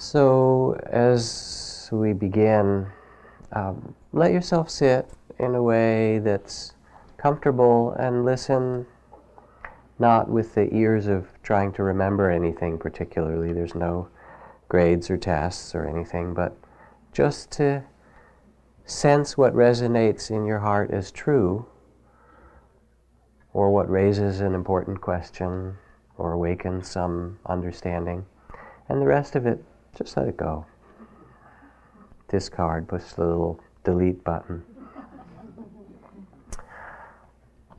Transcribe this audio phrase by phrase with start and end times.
[0.00, 2.86] So, as we begin,
[3.52, 5.06] um, let yourself sit
[5.38, 6.72] in a way that's
[7.18, 8.86] comfortable and listen
[9.98, 13.52] not with the ears of trying to remember anything particularly.
[13.52, 14.08] There's no
[14.70, 16.56] grades or tests or anything, but
[17.12, 17.84] just to
[18.86, 21.66] sense what resonates in your heart as true
[23.52, 25.76] or what raises an important question
[26.16, 28.24] or awakens some understanding.
[28.88, 29.62] And the rest of it,
[29.96, 30.64] just let it go.
[32.28, 34.62] Discard, push the little delete button.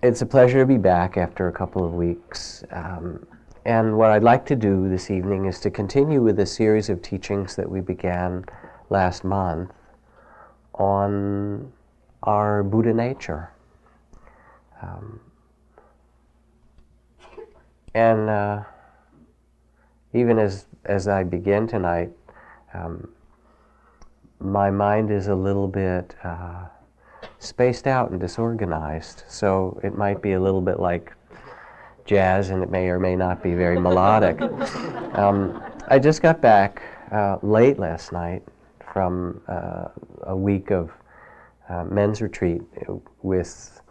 [0.03, 2.63] It's a pleasure to be back after a couple of weeks.
[2.71, 3.25] Um,
[3.65, 7.01] and what I'd like to do this evening is to continue with a series of
[7.03, 8.45] teachings that we began
[8.89, 9.71] last month
[10.73, 11.71] on
[12.23, 13.51] our Buddha nature.
[14.81, 15.19] Um,
[17.93, 18.63] and uh,
[20.13, 22.09] even as, as I begin tonight,
[22.73, 23.09] um,
[24.39, 26.65] my mind is a little bit uh,
[27.39, 29.23] spaced out and disorganized.
[29.27, 31.13] So it might be a little bit like
[32.05, 34.39] jazz, and it may or may not be very melodic.
[35.11, 38.43] Um, I just got back uh, late last night
[38.93, 39.89] from uh,
[40.21, 40.89] a week of
[41.67, 42.61] uh, men's retreat
[43.21, 43.81] with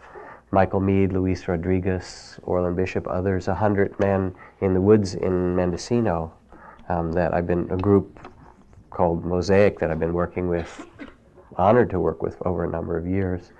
[0.51, 6.33] Michael Meade, Luis Rodriguez, Orland Bishop, others, a hundred men in the woods in Mendocino.
[6.91, 8.19] Um, that I've been a group
[8.91, 10.87] called Mosaic that I've been working with,
[11.57, 13.53] honored to work with over a number of years.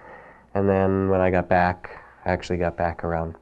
[0.55, 3.37] And then when I got back, I actually got back around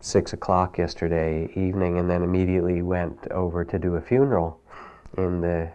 [0.00, 4.58] six o'clock yesterday evening, and then immediately went over to do a funeral
[5.18, 5.70] in the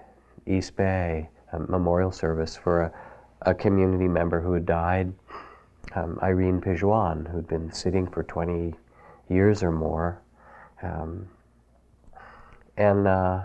[0.47, 2.91] East Bay, a memorial service for a,
[3.43, 5.13] a community member who had died
[5.93, 8.73] um, Irene Pijuan, who'd been sitting for 20
[9.29, 10.19] years or more.
[10.81, 11.27] Um,
[12.77, 13.41] and uh,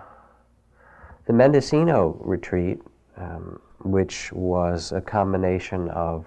[1.27, 2.81] the Mendocino retreat,
[3.17, 6.27] um, which was a combination of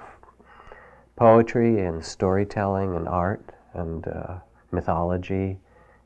[1.15, 3.43] poetry and storytelling and art
[3.73, 4.35] and uh,
[4.71, 5.57] mythology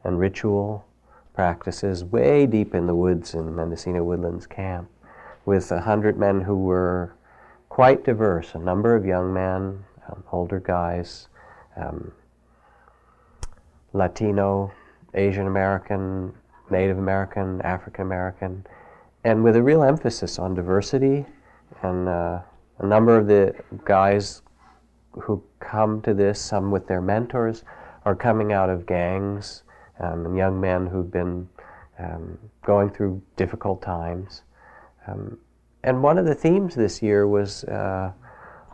[0.03, 0.85] and ritual
[1.33, 4.89] practices way deep in the woods in Mendocino Woodlands Camp
[5.45, 7.15] with a hundred men who were
[7.69, 11.27] quite diverse, a number of young men, um, older guys,
[11.75, 12.11] um,
[13.93, 14.71] Latino,
[15.13, 16.33] Asian American,
[16.69, 18.65] Native American, African American,
[19.23, 21.25] and with a real emphasis on diversity.
[21.81, 22.39] And uh,
[22.79, 24.41] a number of the guys
[25.11, 27.63] who come to this, some with their mentors,
[28.05, 29.63] are coming out of gangs
[29.99, 31.47] um, and young men who've been
[31.99, 34.41] um, going through difficult times.
[35.07, 35.37] Um,
[35.83, 38.11] and one of the themes this year was uh,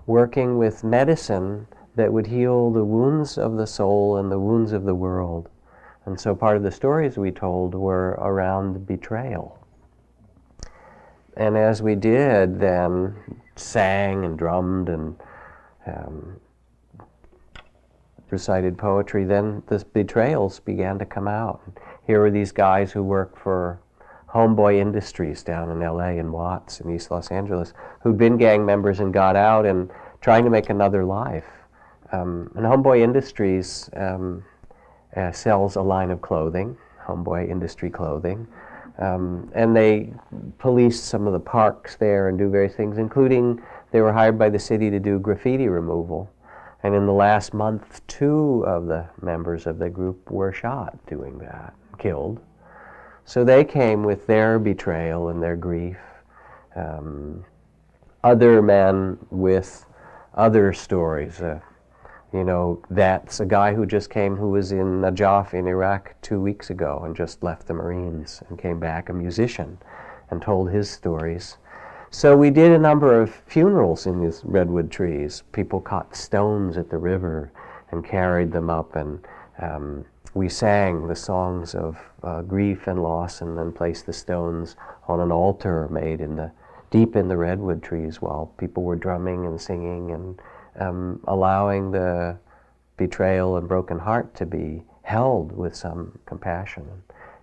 [0.05, 4.83] working with medicine that would heal the wounds of the soul and the wounds of
[4.83, 5.49] the world.
[6.09, 9.63] And so part of the stories we told were around betrayal.
[11.37, 13.15] And as we did, then
[13.55, 15.15] sang and drummed and
[15.85, 16.39] um,
[18.31, 21.61] recited poetry, then the betrayals began to come out.
[22.07, 23.79] Here were these guys who worked for
[24.29, 28.99] Homeboy Industries down in LA and Watts in East Los Angeles who'd been gang members
[28.99, 29.91] and got out and
[30.21, 31.45] trying to make another life.
[32.11, 34.43] Um, and Homeboy Industries um,
[35.15, 38.47] uh, sells a line of clothing, Homeboy Industry Clothing.
[38.99, 40.13] Um, and they
[40.57, 43.61] police some of the parks there and do various things, including
[43.91, 46.29] they were hired by the city to do graffiti removal.
[46.83, 51.37] And in the last month, two of the members of the group were shot doing
[51.39, 52.41] that, killed.
[53.25, 55.97] So they came with their betrayal and their grief.
[56.75, 57.45] Um,
[58.23, 59.85] other men with
[60.33, 61.41] other stories.
[61.41, 61.59] Uh,
[62.33, 66.39] you know, that's a guy who just came who was in Najaf in Iraq two
[66.39, 69.77] weeks ago and just left the Marines and came back, a musician,
[70.29, 71.57] and told his stories.
[72.11, 75.43] So we did a number of funerals in these redwood trees.
[75.51, 77.51] People caught stones at the river
[77.91, 79.19] and carried them up and
[79.59, 84.75] um, we sang the songs of uh, grief and loss and then placed the stones
[85.07, 86.51] on an altar made in the
[86.91, 90.39] deep in the redwood trees while people were drumming and singing and
[90.77, 92.37] um, allowing the
[92.97, 96.85] betrayal and broken heart to be held with some compassion.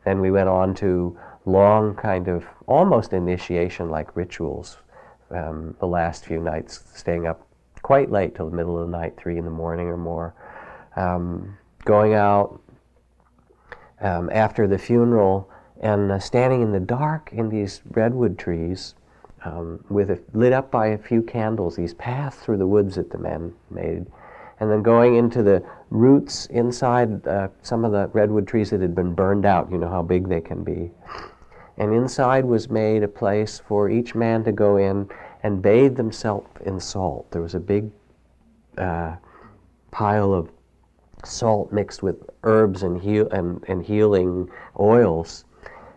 [0.05, 4.79] Then we went on to long kind of almost initiation like rituals.
[5.31, 7.45] Um, the last few nights, staying up
[7.83, 10.35] quite late till the middle of the night, three in the morning or more,
[10.95, 12.61] um, going out,
[14.01, 15.51] um, after the funeral
[15.81, 18.95] and uh, standing in the dark in these redwood trees
[19.47, 23.11] um, with a, lit up by a few candles, these paths through the woods that
[23.11, 24.07] the men made.
[24.59, 28.95] And then going into the roots inside uh, some of the redwood trees that had
[28.95, 30.91] been burned out, you know how big they can be.
[31.79, 35.09] And inside was made a place for each man to go in
[35.43, 37.31] and bathe themselves in salt.
[37.31, 37.91] There was a big
[38.79, 39.17] uh,
[39.91, 40.51] pile of
[41.25, 44.49] salt mixed with herbs and, heal- and, and healing
[44.81, 45.45] oils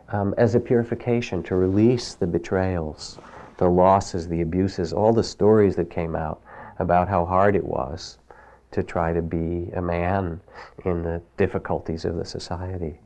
[0.09, 3.19] um, as a purification to release the betrayals,
[3.59, 6.41] the losses, the abuses, all the stories that came out
[6.79, 8.17] about how hard it was
[8.71, 10.39] to try to be a man
[10.85, 12.97] in the difficulties of the society.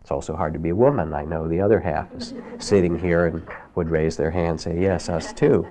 [0.00, 1.14] It's also hard to be a woman.
[1.14, 3.46] I know the other half is sitting here and
[3.76, 5.68] would raise their hand and say, Yes, us too.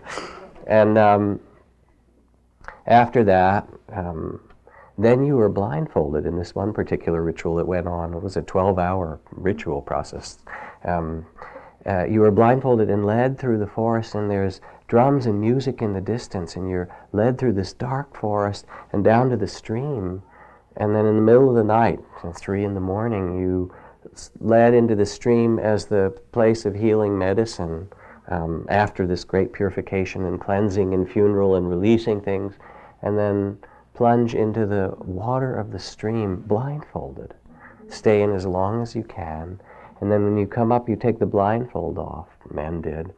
[0.68, 1.42] And um,
[2.86, 4.39] after that, um,
[4.98, 8.13] then you were blindfolded in this one particular ritual that went on.
[8.13, 10.38] It was a 12 hour ritual process.
[10.86, 11.25] Um,
[11.85, 15.94] uh, you are blindfolded and led through the forest, and there's drums and music in
[15.94, 20.21] the distance, and you're led through this dark forest and down to the stream.
[20.75, 22.00] And then in the middle of the night,
[22.35, 23.74] three in the morning, you
[24.39, 27.89] led into the stream as the place of healing medicine
[28.30, 32.56] um, after this great purification and cleansing and funeral and releasing things,
[33.01, 33.57] and then
[33.94, 37.33] plunge into the water of the stream blindfolded.
[37.89, 39.59] Stay in as long as you can,
[40.01, 42.27] and then when you come up, you take the blindfold off.
[42.51, 43.13] Men did.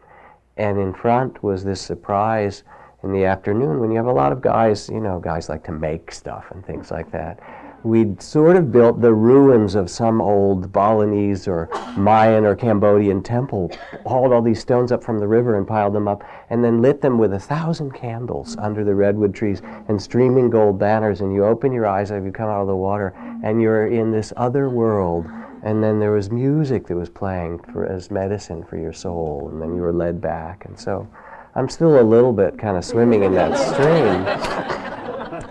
[0.58, 2.64] And in front was this surprise
[3.04, 5.72] in the afternoon when you have a lot of guys, you know, guys like to
[5.72, 7.40] make stuff and things like that
[7.84, 13.72] we'd sort of built the ruins of some old Balinese or Mayan or Cambodian temple,
[14.06, 17.02] hauled all these stones up from the river and piled them up, and then lit
[17.02, 21.22] them with a thousand candles under the redwood trees and streaming gold banners.
[21.22, 24.12] And you open your eyes as you come out of the water, and you're in
[24.12, 25.26] this other world.
[25.64, 29.62] And then there was music that was playing for, as medicine for your soul, and
[29.62, 30.66] then you were led back.
[30.66, 31.08] And so
[31.56, 34.26] I'm still a little bit kind of swimming in that stream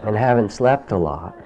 [0.07, 1.37] and haven't slept a lot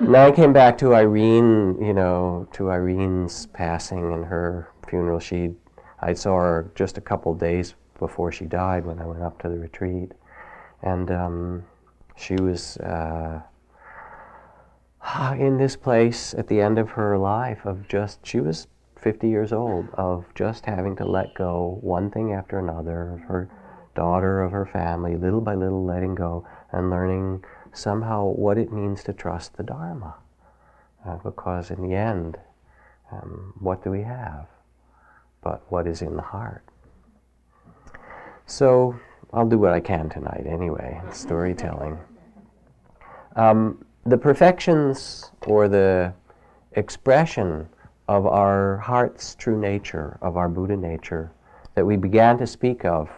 [0.00, 5.18] now I came back to Irene, you know, to Irene's passing and her funeral.
[5.18, 5.54] She,
[6.00, 9.48] I saw her just a couple days before she died when I went up to
[9.48, 10.12] the retreat,
[10.82, 11.64] and um,
[12.16, 13.40] she was uh,
[15.16, 18.66] in this place at the end of her life of just she was
[18.96, 23.48] 50 years old of just having to let go one thing after another of her
[23.94, 29.02] daughter of her family little by little letting go and learning somehow what it means
[29.04, 30.14] to trust the Dharma.
[31.06, 32.36] Uh, because in the end,
[33.12, 34.46] um, what do we have?
[35.42, 36.64] But what is in the heart?
[38.46, 38.98] So
[39.32, 41.98] I'll do what I can tonight anyway, storytelling.
[43.36, 46.14] Um, the perfections or the
[46.72, 47.68] expression
[48.08, 51.30] of our heart's true nature, of our Buddha nature,
[51.74, 53.10] that we began to speak of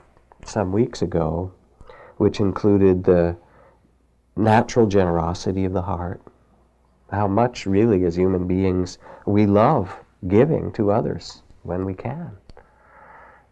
[0.45, 1.53] some weeks ago,
[2.17, 3.37] which included the
[4.35, 6.21] natural generosity of the heart,
[7.13, 9.97] how much really as human beings we love
[10.27, 12.37] giving to others when we can,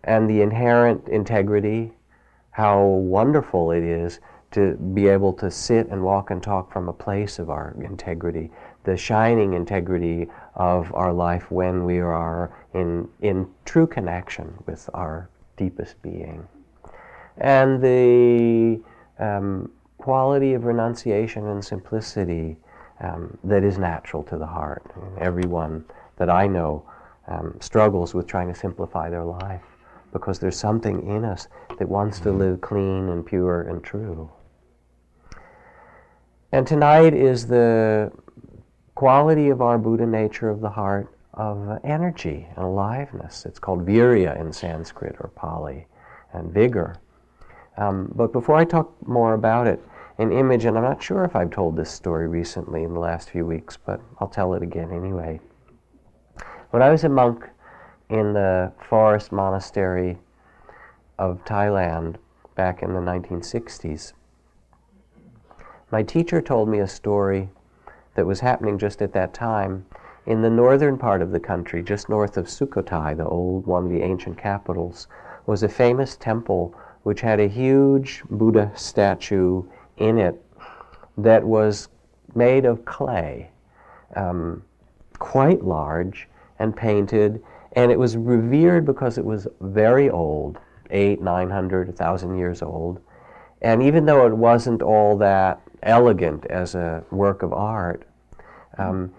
[0.02, 1.92] and the inherent integrity,
[2.50, 4.18] how wonderful it is
[4.50, 8.50] to be able to sit and walk and talk from a place of our integrity,
[8.84, 15.28] the shining integrity of our life when we are in, in true connection with our
[15.56, 16.46] deepest being.
[17.36, 18.80] And the
[19.18, 22.56] um, quality of renunciation and simplicity
[23.00, 24.82] um, that is natural to the heart.
[25.18, 25.84] everyone
[26.16, 26.84] that I know
[27.28, 29.62] um, struggles with trying to simplify their life
[30.12, 34.30] because there's something in us that wants to live clean and pure and true.
[36.50, 38.10] And tonight is the
[38.94, 43.44] quality of our Buddha nature of the heart of energy and aliveness.
[43.44, 45.86] It's called virya in Sanskrit or Pali,
[46.32, 46.96] and vigor.
[47.76, 49.78] Um, but before I talk more about it,
[50.16, 53.28] an image, and I'm not sure if I've told this story recently in the last
[53.28, 55.40] few weeks, but I'll tell it again anyway.
[56.70, 57.44] When I was a monk
[58.08, 60.18] in the forest monastery
[61.18, 62.16] of Thailand
[62.54, 64.14] back in the 1960s,
[65.90, 67.48] my teacher told me a story
[68.14, 69.86] that was happening just at that time
[70.26, 73.90] in the northern part of the country, just north of Sukhothai, the old one of
[73.90, 75.08] the ancient capitals,
[75.46, 79.62] was a famous temple which had a huge Buddha statue
[79.96, 80.44] in it
[81.16, 81.88] that was
[82.34, 83.50] made of clay,
[84.16, 84.62] um,
[85.18, 86.28] quite large
[86.58, 87.42] and painted,
[87.72, 90.58] and it was revered because it was very old,
[90.90, 93.00] eight, nine hundred, a thousand years old.
[93.62, 98.04] And even though it wasn't all that elegant as a work of art,
[98.78, 99.12] um,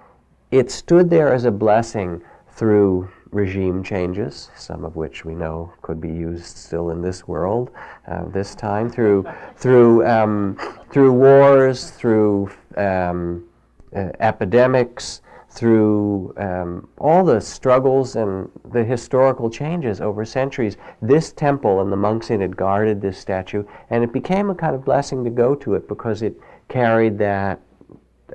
[0.51, 6.01] it stood there as a blessing through regime changes, some of which we know could
[6.01, 7.69] be used still in this world,
[8.07, 9.25] uh, this time through
[9.55, 10.57] through um,
[10.89, 13.47] through wars, through um,
[13.95, 21.81] uh, epidemics, through um, all the struggles and the historical changes over centuries, this temple
[21.81, 25.23] and the monks in it guarded this statue, and it became a kind of blessing
[25.23, 26.39] to go to it because it
[26.69, 27.59] carried that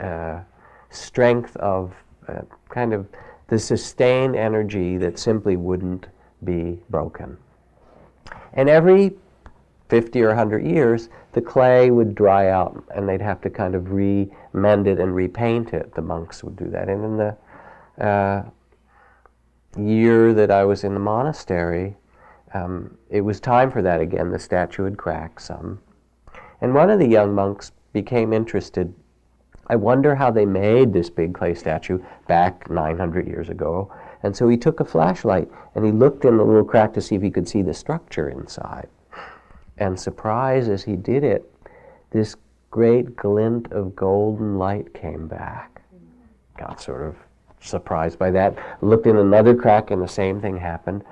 [0.01, 0.41] uh,
[0.91, 1.95] strength of
[2.29, 3.07] uh, kind of
[3.49, 6.07] the sustained energy that simply wouldn't
[6.45, 7.37] be broken.
[8.53, 9.13] And every
[9.89, 13.93] 50 or 100 years, the clay would dry out and they'd have to kind of
[13.93, 15.95] re-mend it and repaint it.
[15.95, 16.89] The monks would do that.
[16.89, 18.45] And in the uh,
[19.79, 21.97] year that I was in the monastery,
[22.55, 24.31] um, it was time for that again.
[24.31, 25.81] The statue had cracked some.
[26.61, 28.93] And one of the young monks became interested.
[29.69, 33.91] I wonder how they made this big clay statue back 900 years ago.
[34.23, 37.15] And so he took a flashlight and he looked in the little crack to see
[37.15, 38.89] if he could see the structure inside.
[39.79, 41.51] And surprised as he did it,
[42.11, 42.37] this
[42.71, 45.83] great glint of golden light came back.
[46.59, 47.17] Got sort of
[47.61, 48.57] surprised by that.
[48.83, 51.05] Looked in another crack and the same thing happened.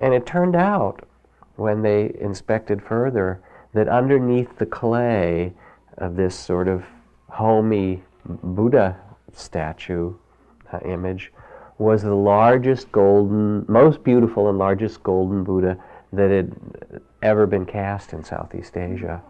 [0.00, 1.08] And it turned out,
[1.56, 3.40] when they inspected further,
[3.72, 5.54] that underneath the clay
[5.98, 6.84] of this sort of
[7.28, 8.96] homey Buddha
[9.32, 10.14] statue
[10.72, 11.32] uh, image
[11.78, 15.76] was the largest golden, most beautiful and largest golden Buddha
[16.12, 16.52] that had
[17.22, 19.22] ever been cast in Southeast Asia.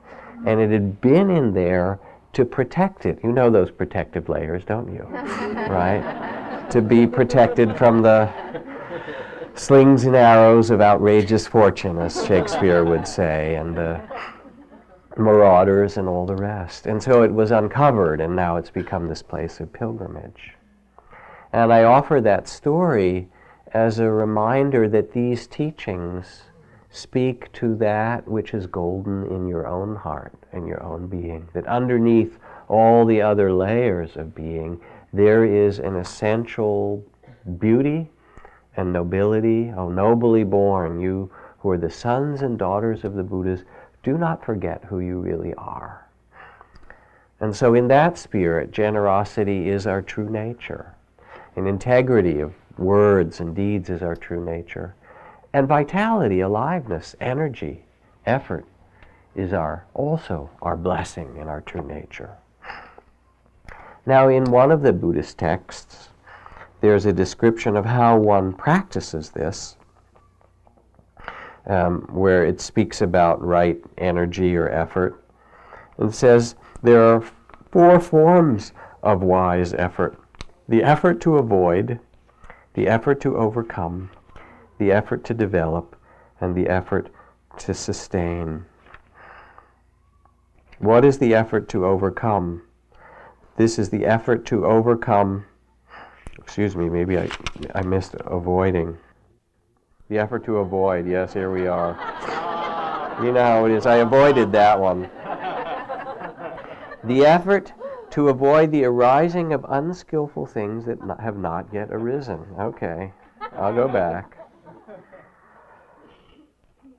[0.47, 1.99] And it had been in there
[2.35, 3.19] to protect it.
[3.25, 5.03] You know those protective layers, don't you?
[5.69, 6.67] right?
[6.71, 8.31] To be protected from the
[9.55, 14.01] slings and arrows of outrageous fortune, as Shakespeare would say, and the
[15.17, 16.87] marauders and all the rest.
[16.87, 20.55] And so it was uncovered, and now it's become this place of pilgrimage.
[21.53, 23.29] And I offer that story
[23.73, 26.43] as a reminder that these teachings
[26.91, 31.49] speak to that which is golden in your own heart and your own being.
[31.53, 34.81] That underneath all the other layers of being,
[35.13, 37.05] there is an essential
[37.59, 38.11] beauty
[38.77, 39.73] and nobility.
[39.77, 43.65] Oh, nobly born, you who are the sons and daughters of the Buddhas,
[44.07, 46.07] do not forget who you really are.
[47.41, 50.95] And so, in that spirit, generosity is our true nature
[51.57, 54.95] and integrity of words and deeds is our true nature.
[55.53, 57.85] And vitality, aliveness, energy,
[58.27, 58.65] effort
[59.35, 62.37] is our also our blessing and our true nature.
[64.07, 66.11] Now, in one of the Buddhist texts,
[66.81, 69.77] there's a description of how one practices this,
[71.67, 75.23] um, where it speaks about right energy or effort.
[75.99, 77.25] It says there are
[77.71, 80.19] four forms of wise effort
[80.69, 82.01] the effort to avoid,
[82.75, 84.11] the effort to overcome,
[84.79, 85.97] the effort to develop,
[86.41, 87.09] and the effort
[87.59, 88.65] to sustain.
[90.79, 92.63] What is the effort to overcome?
[93.57, 95.47] This is the effort to overcome,
[96.37, 97.31] excuse me, maybe I,
[97.75, 98.99] I missed avoiding.
[100.09, 101.91] The effort to avoid, yes, here we are.
[103.23, 103.87] You know how it is.
[103.87, 105.11] I avoided that one.
[107.05, 107.73] The effort
[108.11, 112.47] to avoid the arising of unskillful things that not, have not yet arisen.
[112.59, 113.13] Okay,
[113.53, 114.37] I'll go back.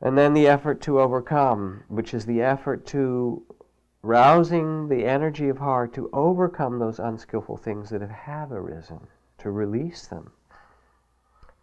[0.02, 3.42] And then the effort to overcome, which is the effort to
[4.04, 9.08] rousing the energy of heart to overcome those unskillful things that have arisen,
[9.40, 10.32] to release them,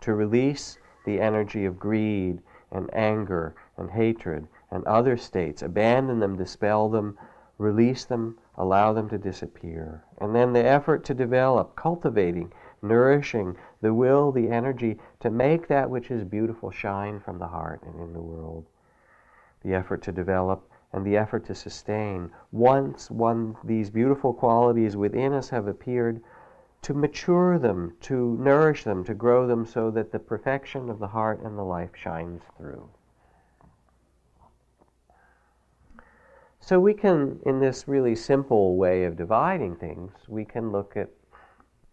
[0.00, 6.36] to release the energy of greed and anger and hatred and other states, abandon them,
[6.36, 7.16] dispel them,
[7.58, 10.04] release them, allow them to disappear.
[10.18, 15.88] And then the effort to develop, cultivating, nourishing the will, the energy to make that
[15.88, 18.66] which is beautiful shine from the heart and in the world.
[19.62, 22.30] The effort to develop and the effort to sustain.
[22.52, 26.20] Once one these beautiful qualities within us have appeared,
[26.84, 31.08] to mature them, to nourish them, to grow them so that the perfection of the
[31.08, 32.88] heart and the life shines through.
[36.60, 41.08] So we can, in this really simple way of dividing things, we can look at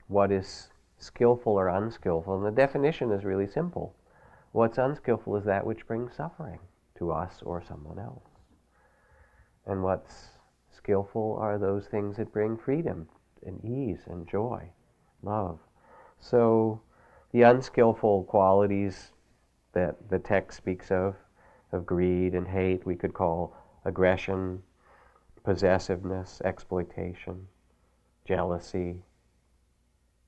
[0.08, 2.36] what is skillful or unskillful.
[2.36, 3.96] And the definition is really simple.
[4.52, 6.60] What's unskillful is that which brings suffering
[6.98, 8.28] to us or someone else.
[9.66, 10.32] And what's
[10.70, 13.08] skillful are those things that bring freedom
[13.46, 14.70] and ease and joy,
[15.24, 15.60] love.
[16.20, 16.82] So
[17.32, 19.12] the unskillful qualities
[19.74, 21.16] that the text speaks of,
[21.72, 24.62] of greed and hate, we could call aggression,
[25.44, 27.48] possessiveness, exploitation,
[28.26, 29.02] jealousy,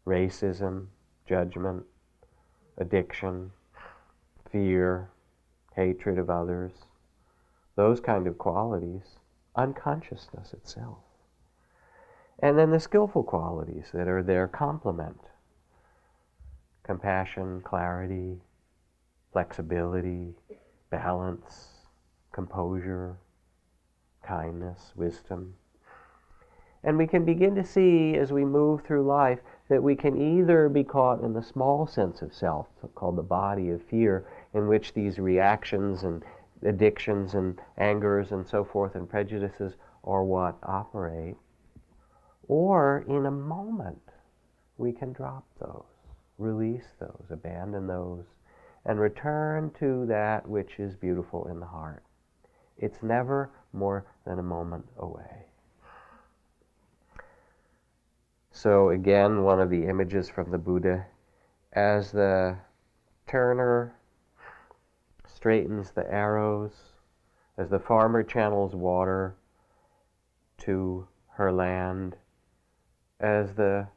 [0.06, 0.88] racism,
[1.28, 1.84] judgment,
[2.78, 3.52] addiction,
[4.52, 5.10] fear,
[5.76, 6.72] hatred of others,
[7.76, 9.20] those kind of qualities,
[9.56, 11.00] unconsciousness itself.
[12.44, 15.18] And then the skillful qualities that are their complement
[16.84, 18.42] compassion, clarity,
[19.32, 20.36] flexibility,
[20.90, 21.70] balance,
[22.34, 23.16] composure,
[24.22, 25.54] kindness, wisdom.
[26.84, 30.68] And we can begin to see as we move through life that we can either
[30.68, 34.94] be caught in the small sense of self, called the body of fear, in which
[34.94, 36.26] these reactions and
[36.62, 41.38] addictions and angers and so forth and prejudices are what operate,
[42.48, 44.02] or in a moment
[44.78, 45.86] we can drop those,
[46.38, 48.26] release those, abandon those,
[48.86, 52.04] and return to that which is beautiful in the heart.
[52.78, 55.48] It's never more than a moment away.
[58.52, 61.06] So, again, one of the images from the Buddha
[61.74, 62.58] as the
[63.28, 63.96] turner
[65.26, 66.72] straightens the arrows,
[67.58, 69.36] as the farmer channels water
[70.60, 72.16] to her land,
[73.24, 73.88] as the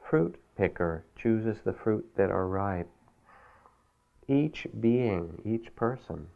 [0.00, 2.88] fruit picker chooses the fruit that are ripe.
[4.28, 6.28] Each being, each person,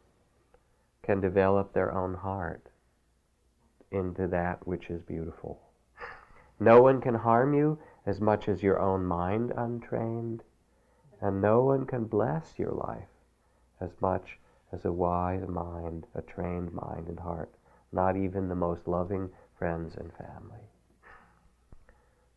[1.03, 2.71] can develop their own heart
[3.93, 5.61] into that which is beautiful.
[6.59, 10.43] No one can harm you as much as your own mind untrained,
[11.21, 13.09] and no one can bless your life
[13.81, 14.41] as much
[14.73, 17.55] as a wise mind, a trained mind and heart,
[17.93, 20.69] not even the most loving friends and family.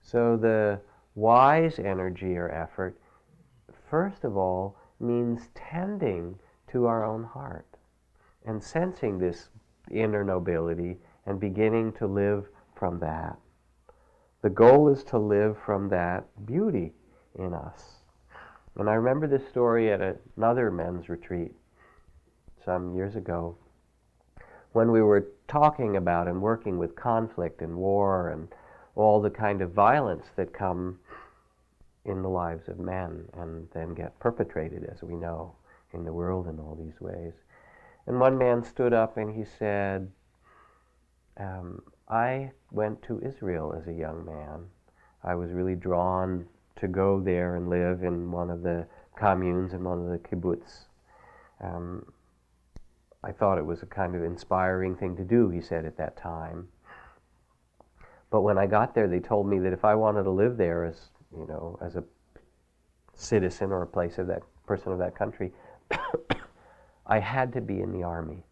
[0.02, 0.82] So the
[1.16, 3.00] wise energy or effort,
[3.90, 7.78] first of all, means tending to our own heart
[8.46, 9.50] and sensing this
[9.90, 13.38] inner nobility and beginning to live from that.
[14.42, 16.94] The goal is to live from that beauty
[17.36, 18.04] in us.
[18.76, 21.54] And I remember this story at another men's retreat
[22.64, 23.56] some years ago
[24.72, 28.48] when we were talking about and working with conflict and war and
[28.96, 31.00] all the kind of violence that come
[32.06, 35.54] in the lives of men and then get perpetrated, as we know,
[35.94, 37.34] in the world in all these ways.
[38.08, 40.12] And one man stood up and he said,
[41.38, 44.66] um, I went to Israel as a young man.
[45.24, 49.84] I was really drawn to go there and live in one of the communes in
[49.84, 50.86] one of the kibbutz.
[51.62, 52.12] Um,
[53.24, 56.18] I thought it was a kind of inspiring thing to do, he said at that
[56.18, 56.70] time.
[58.32, 60.86] But when I got there, they told me that if I wanted to live there
[60.86, 62.04] as, you know, as a
[63.14, 65.52] citizen or a place of that person of that country,
[67.06, 68.44] I had to be in the army.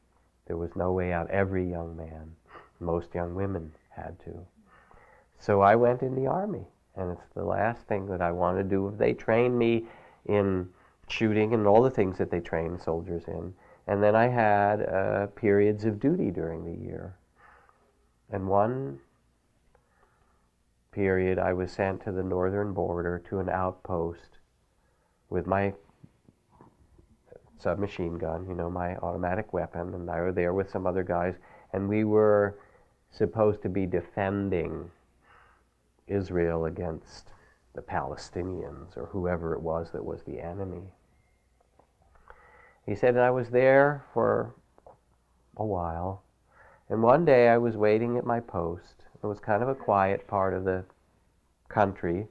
[0.45, 1.29] There was no way out.
[1.31, 2.35] Every young man
[2.79, 4.45] most young women had to.
[5.37, 6.65] So I went in the army,
[6.95, 8.93] and it's the last thing that I want to do.
[8.97, 9.85] They trained me
[10.25, 10.69] in
[11.07, 13.53] shooting and all the things that they train soldiers in.
[13.87, 17.15] And then I had uh, periods of duty during the year.
[18.31, 18.99] And one
[20.91, 24.39] period, I was sent to the northern border to an outpost
[25.29, 25.73] with my
[27.57, 31.35] submachine gun, you know, my automatic weapon, and I was there with some other guys,
[31.73, 32.57] and we were
[33.11, 34.89] supposed to be defending
[36.07, 37.31] Israel against
[37.73, 40.93] the Palestinians or whoever it was that was the enemy.
[42.85, 44.55] He said, I was there for
[45.57, 46.23] a while,
[46.89, 49.05] and one day I was waiting at my post.
[49.21, 50.85] It was kind of a quiet part of the
[51.67, 52.27] country,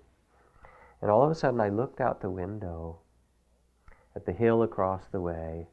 [1.00, 2.98] and all of a sudden I looked out the window
[4.16, 5.68] at the hill across the way,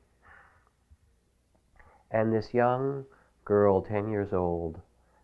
[2.12, 3.06] and this young
[3.44, 4.82] girl, 10 years old,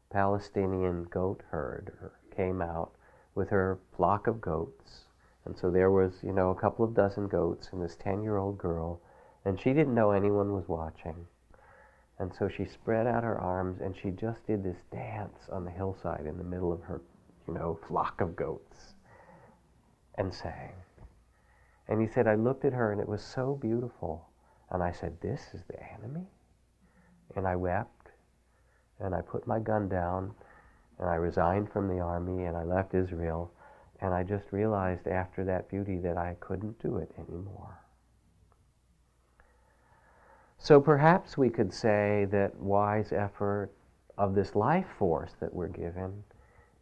[0.10, 2.92] Palestinian goat herder came out
[3.34, 5.06] with her flock of goats.
[5.46, 8.38] And so there was, you know, a couple of dozen goats and this 10 year
[8.38, 9.00] old girl,
[9.44, 11.28] and she didn't know anyone was watching.
[12.22, 15.72] And so she spread out her arms and she just did this dance on the
[15.72, 17.02] hillside in the middle of her,
[17.48, 18.94] you know, flock of goats
[20.20, 20.74] and sang.
[21.88, 24.30] And he said, I looked at her and it was so beautiful.
[24.70, 26.28] And I said, This is the enemy?
[27.36, 28.12] And I wept
[29.00, 30.36] and I put my gun down
[31.00, 33.52] and I resigned from the army and I left Israel
[34.00, 37.80] and I just realized after that beauty that I couldn't do it anymore.
[40.64, 43.72] So perhaps we could say that wise effort
[44.20, 46.24] of this life force that we're given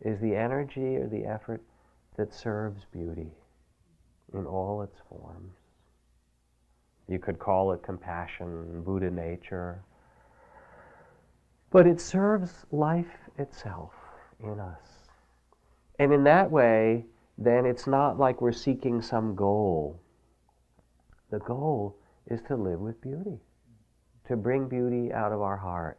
[0.01, 1.61] is the energy or the effort
[2.17, 3.31] that serves beauty
[4.33, 5.53] in all its forms.
[7.07, 9.81] You could call it compassion, Buddha nature,
[11.71, 13.93] but it serves life itself
[14.43, 15.07] in us.
[15.99, 17.05] And in that way,
[17.37, 20.01] then it's not like we're seeking some goal.
[21.31, 21.95] The goal
[22.27, 23.39] is to live with beauty,
[24.29, 25.97] to bring beauty out of our heart.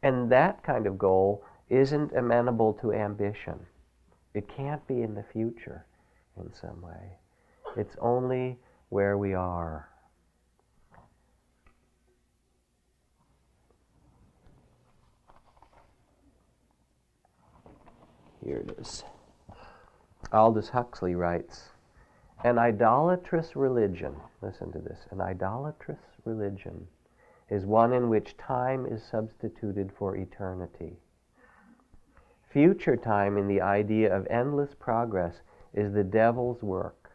[0.00, 3.58] And that kind of goal isn't amenable to ambition.
[4.32, 5.84] It can't be in the future
[6.36, 7.18] in some way.
[7.76, 8.58] It's only
[8.90, 9.88] where we are.
[18.44, 19.02] Here it is.
[20.32, 21.70] Aldous Huxley writes
[22.44, 26.86] An idolatrous religion, listen to this, an idolatrous religion
[27.48, 30.96] is one in which time is substituted for eternity.
[32.48, 35.42] Future time in the idea of endless progress
[35.74, 37.10] is the devil's work,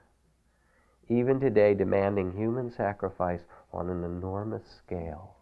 [1.10, 3.42] even today demanding human sacrifice
[3.74, 5.36] on an enormous scale.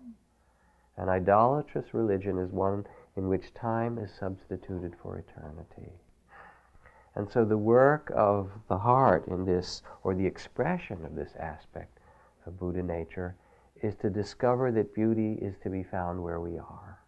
[0.98, 5.92] An idolatrous religion is one in which time is substituted for eternity.
[7.16, 12.00] And so the work of the heart in this, or the expression of this aspect
[12.46, 13.36] of Buddha nature,
[13.82, 17.00] is to discover that beauty is to be found where we are.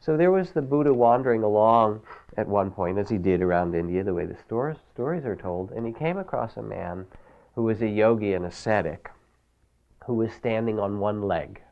[0.00, 2.02] So there was the Buddha wandering along
[2.36, 5.70] at one point, as he did around India, the way the stories, stories are told,
[5.70, 7.06] and he came across a man
[7.54, 9.10] who was a yogi and ascetic
[10.06, 11.62] who was standing on one leg.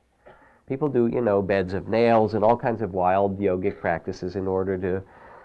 [0.68, 4.46] People do, you know, beds of nails and all kinds of wild yogic practices in
[4.46, 5.02] order to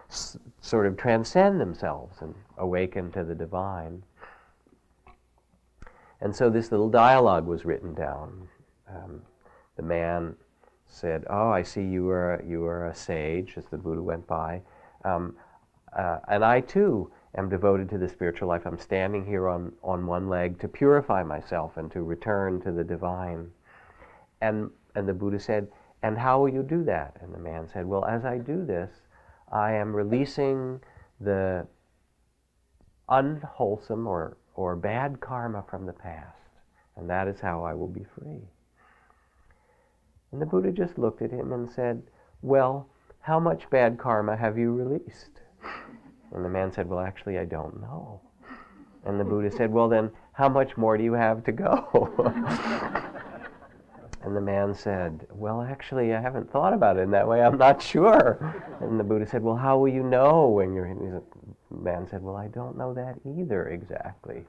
[0.10, 4.04] s- sort of transcend themselves and awaken to the divine.
[6.22, 8.48] And so this little dialogue was written down.
[8.88, 9.22] Um,
[9.76, 10.36] the man
[10.88, 14.62] said, "Oh, I see you are you are a sage," as the Buddha went by,
[15.04, 15.36] um,
[15.94, 18.66] uh, and I too am devoted to the spiritual life.
[18.66, 22.84] I'm standing here on on one leg to purify myself and to return to the
[22.84, 23.52] divine.
[24.42, 25.68] And and the Buddha said,
[26.02, 29.02] "And how will you do that?" And the man said, "Well, as I do this,
[29.52, 30.82] I am releasing
[31.20, 31.68] the
[33.10, 36.38] unwholesome or or bad karma from the past,
[36.96, 38.42] and that is how I will be free."
[40.36, 42.04] And the Buddha just looked at him and said,
[42.42, 42.90] Well,
[43.22, 45.40] how much bad karma have you released?
[46.34, 48.20] And the man said, Well, actually, I don't know.
[49.06, 52.12] And the Buddha said, Well, then, how much more do you have to go?
[54.24, 57.42] and the man said, Well, actually, I haven't thought about it in that way.
[57.42, 58.38] I'm not sure.
[58.82, 60.94] And the Buddha said, Well, how will you know when you're.
[60.94, 61.24] The
[61.84, 64.46] man said, Well, I don't know that either exactly.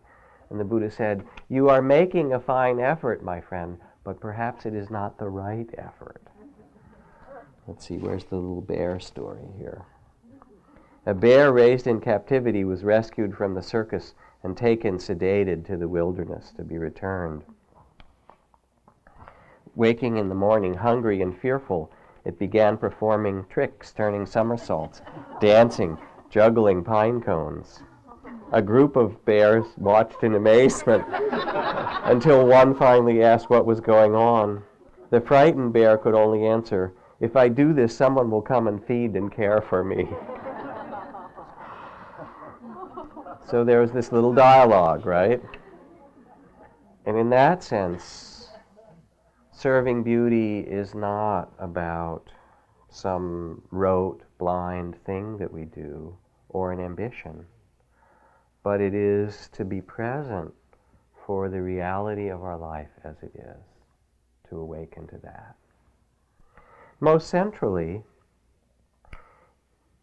[0.50, 4.74] And the Buddha said, You are making a fine effort, my friend, but perhaps it
[4.74, 6.22] is not the right effort.
[7.66, 9.84] Let's see, where's the little bear story here?
[11.04, 15.88] A bear raised in captivity was rescued from the circus and taken sedated to the
[15.88, 17.42] wilderness to be returned.
[19.74, 21.90] Waking in the morning, hungry and fearful,
[22.24, 25.02] it began performing tricks, turning somersaults,
[25.40, 25.98] dancing,
[26.30, 27.82] juggling pine cones.
[28.52, 34.62] A group of bears watched in amazement until one finally asked what was going on.
[35.10, 39.14] The frightened bear could only answer, If I do this, someone will come and feed
[39.14, 40.08] and care for me.
[43.50, 45.42] so there was this little dialogue, right?
[47.06, 48.50] And in that sense,
[49.52, 52.30] serving beauty is not about
[52.90, 56.16] some rote, blind thing that we do
[56.48, 57.46] or an ambition
[58.66, 60.52] but it is to be present
[61.24, 63.62] for the reality of our life as it is,
[64.48, 65.54] to awaken to that.
[66.98, 68.02] Most centrally,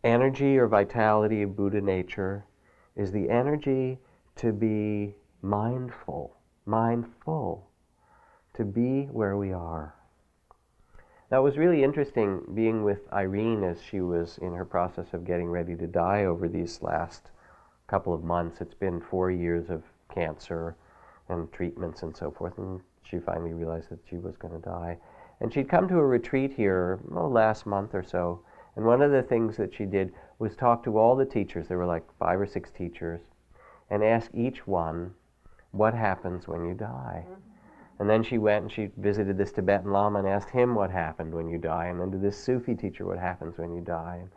[0.01, 2.45] energy or vitality of Buddha nature
[2.95, 3.99] is the energy
[4.37, 7.69] to be mindful, mindful,
[8.53, 9.93] to be where we are.
[11.29, 15.49] That was really interesting being with Irene as she was in her process of getting
[15.49, 17.31] ready to die over these last
[17.87, 18.61] couple of months.
[18.61, 19.83] It's been four years of
[20.13, 20.75] cancer
[21.29, 24.97] and treatments and so forth, and she finally realized that she was going to die.
[25.39, 28.41] And she'd come to a retreat here oh, last month or so,
[28.75, 31.67] and one of the things that she did was talk to all the teachers.
[31.67, 33.21] There were like five or six teachers,
[33.89, 35.13] and ask each one,
[35.71, 37.52] "What happens when you die?" Mm-hmm.
[37.99, 41.33] And then she went and she visited this Tibetan Lama and asked him what happened
[41.33, 44.19] when you die, and then to this Sufi teacher what happens when you die.
[44.21, 44.31] And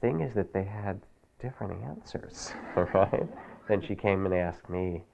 [0.00, 1.00] thing is that they had
[1.40, 2.52] different answers,
[2.94, 3.26] right?
[3.68, 5.04] Then she came and asked me.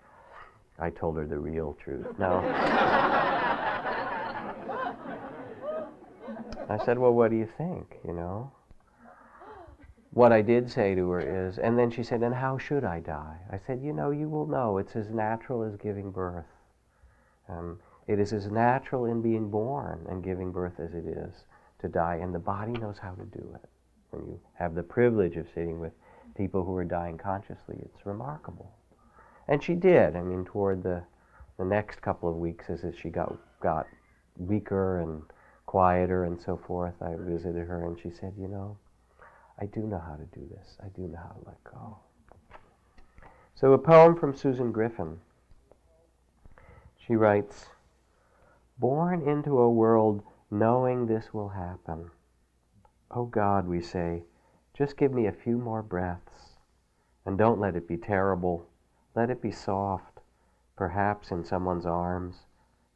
[0.78, 2.18] I told her the real truth.
[2.18, 2.42] No.
[6.68, 7.98] I said, Well, what do you think?
[8.04, 8.50] You know?
[10.10, 13.00] What I did say to her is, and then she said, And how should I
[13.00, 13.38] die?
[13.50, 14.78] I said, You know, you will know.
[14.78, 16.46] It's as natural as giving birth.
[17.48, 21.44] Um, it is as natural in being born and giving birth as it is
[21.80, 23.68] to die, and the body knows how to do it.
[24.10, 25.92] When you have the privilege of sitting with
[26.36, 28.72] people who are dying consciously, it's remarkable.
[29.48, 30.16] And she did.
[30.16, 31.02] I mean, toward the,
[31.58, 33.86] the next couple of weeks, as, she got, got
[34.38, 35.22] weaker and
[35.66, 38.78] quieter and so forth, I visited her and she said, You know,
[39.60, 40.76] I do know how to do this.
[40.82, 41.98] I do know how to let go.
[43.54, 45.18] So, a poem from Susan Griffin.
[47.06, 47.68] She writes
[48.78, 52.10] Born into a world knowing this will happen.
[53.10, 54.24] Oh God, we say,
[54.72, 56.56] just give me a few more breaths.
[57.26, 58.66] And don't let it be terrible.
[59.14, 60.20] Let it be soft,
[60.76, 62.46] perhaps in someone's arms,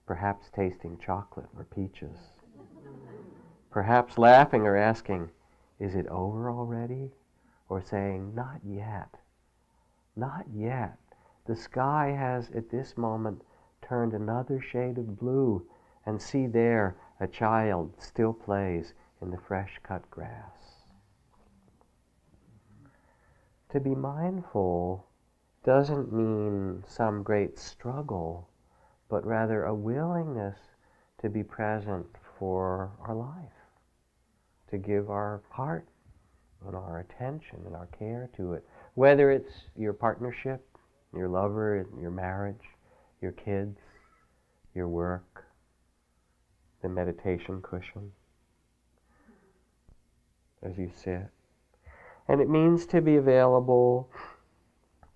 [0.06, 2.32] perhaps tasting chocolate or peaches.
[3.70, 5.30] Perhaps laughing or asking,
[5.78, 7.12] Is it over already?
[7.68, 9.18] Or saying, Not yet.
[10.16, 10.96] Not yet.
[11.44, 13.42] The sky has at this moment
[13.88, 15.66] turned another shade of blue,
[16.04, 20.84] and see there a child still plays in the fresh cut grass.
[23.70, 25.06] To be mindful
[25.64, 28.48] doesn't mean some great struggle,
[29.08, 30.58] but rather a willingness
[31.20, 32.06] to be present
[32.38, 33.66] for our life,
[34.70, 35.86] to give our heart
[36.66, 40.64] and our attention and our care to it, whether it's your partnership,
[41.12, 42.64] your lover, your marriage,
[43.20, 43.78] your kids,
[44.74, 45.46] your work,
[46.82, 48.12] the meditation cushion
[50.62, 51.28] as you sit.
[52.28, 54.10] And it means to be available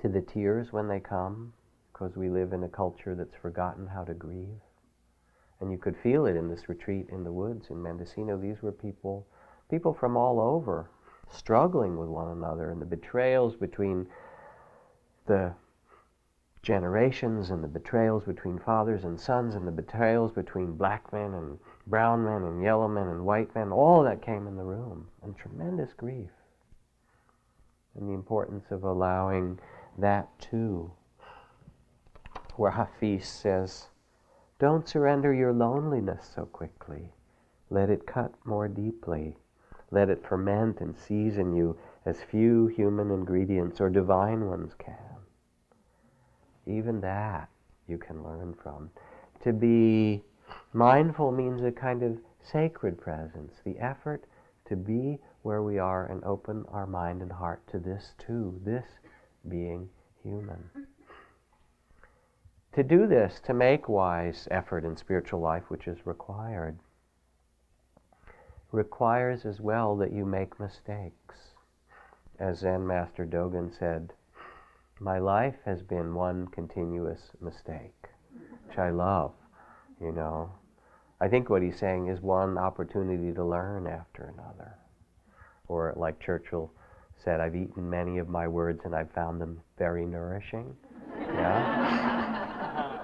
[0.01, 1.53] to the tears when they come,
[1.93, 4.61] because we live in a culture that's forgotten how to grieve.
[5.61, 8.37] And you could feel it in this retreat in the woods in Mendocino.
[8.37, 9.27] These were people,
[9.71, 10.91] people from all over,
[11.31, 14.09] struggling with one another, and the betrayals between
[15.27, 15.55] the
[16.63, 21.59] generations, and the betrayals between fathers and sons, and the betrayals between black men and
[21.87, 25.37] brown men and yellow men and white men, all that came in the room, and
[25.37, 26.31] tremendous grief.
[27.95, 29.59] And the importance of allowing
[29.99, 30.93] that too.
[32.57, 33.89] Where Hafiz says,
[34.59, 37.13] Don't surrender your loneliness so quickly.
[37.71, 39.37] Let it cut more deeply.
[39.91, 45.12] Let it ferment and season you as few human ingredients or divine ones can.
[46.67, 47.49] Even that
[47.87, 48.91] you can learn from.
[49.45, 50.23] To be
[50.75, 54.25] Mindful means a kind of sacred presence, the effort
[54.67, 58.87] to be where we are and open our mind and heart to this too, this
[59.49, 59.91] being
[60.23, 60.71] human.
[62.73, 66.79] To do this, to make wise effort in spiritual life, which is required,
[68.71, 71.55] requires as well that you make mistakes.
[72.39, 74.15] As Zen Master Dogen said,
[75.03, 78.09] my life has been one continuous mistake,
[78.69, 79.33] which I love,
[80.01, 80.53] you know.
[81.21, 84.79] I think what he's saying is one opportunity to learn after another.
[85.67, 86.71] Or, like Churchill
[87.17, 90.77] said, I've eaten many of my words and I've found them very nourishing.
[91.19, 93.01] Yeah?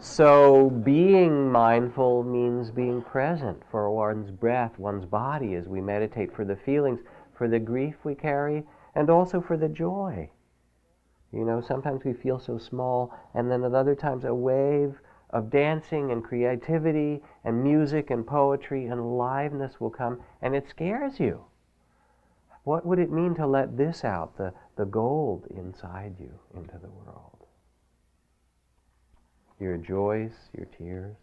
[0.00, 6.44] so, being mindful means being present for one's breath, one's body as we meditate, for
[6.44, 7.00] the feelings,
[7.36, 10.30] for the grief we carry, and also for the joy.
[11.32, 15.00] You know, sometimes we feel so small, and then at other times a wave
[15.30, 21.20] of dancing and creativity and music and poetry and aliveness will come, and it scares
[21.20, 21.44] you.
[22.64, 26.90] What would it mean to let this out, the, the gold inside you, into the
[26.90, 27.46] world?
[29.58, 31.16] Your joys, your tears.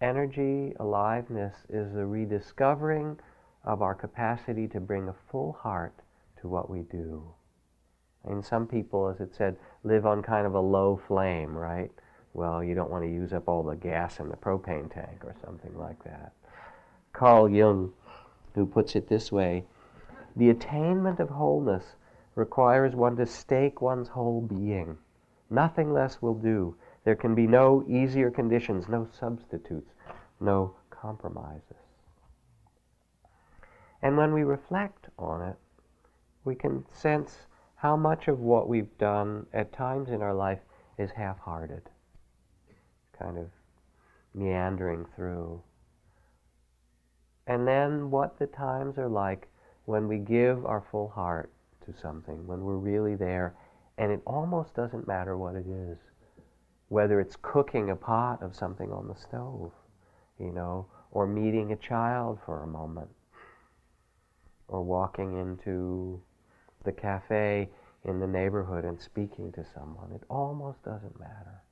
[0.00, 3.18] Energy, aliveness is the rediscovering
[3.64, 5.94] of our capacity to bring a full heart
[6.40, 7.22] to what we do.
[8.24, 11.90] And some people, as it said, live on kind of a low flame, right?
[12.34, 15.34] Well, you don't want to use up all the gas in the propane tank or
[15.44, 16.32] something like that.
[17.12, 17.92] Carl Jung,
[18.54, 19.64] who puts it this way
[20.36, 21.96] the attainment of wholeness
[22.36, 24.96] requires one to stake one's whole being.
[25.50, 26.76] Nothing less will do.
[27.04, 29.90] There can be no easier conditions, no substitutes,
[30.38, 31.87] no compromises.
[34.02, 35.56] And when we reflect on it,
[36.44, 40.60] we can sense how much of what we've done at times in our life
[40.98, 41.82] is half hearted,
[43.18, 43.50] kind of
[44.34, 45.62] meandering through.
[47.46, 49.48] And then what the times are like
[49.84, 51.50] when we give our full heart
[51.86, 53.54] to something, when we're really there,
[53.96, 55.98] and it almost doesn't matter what it is.
[56.88, 59.72] Whether it's cooking a pot of something on the stove,
[60.38, 63.08] you know, or meeting a child for a moment,
[64.68, 66.20] or walking into
[66.84, 67.68] the cafe
[68.04, 70.12] in the neighborhood and speaking to someone.
[70.12, 71.62] It almost doesn't matter.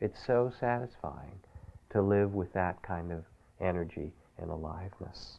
[0.00, 1.40] It's so satisfying
[1.90, 3.24] to live with that kind of
[3.60, 5.38] energy and aliveness.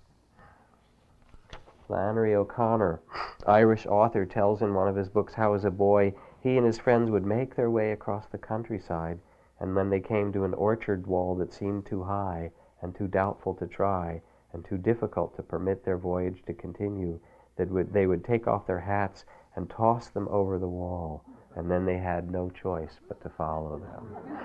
[1.87, 3.01] Flannery O'Connor,
[3.47, 6.77] Irish author, tells in one of his books how, as a boy, he and his
[6.77, 9.19] friends would make their way across the countryside
[9.59, 13.53] and when they came to an orchard wall that seemed too high and too doubtful
[13.55, 14.21] to try
[14.53, 17.19] and too difficult to permit their voyage to continue,
[17.57, 21.23] that would, they would take off their hats and toss them over the wall,
[21.55, 24.17] and then they had no choice but to follow them.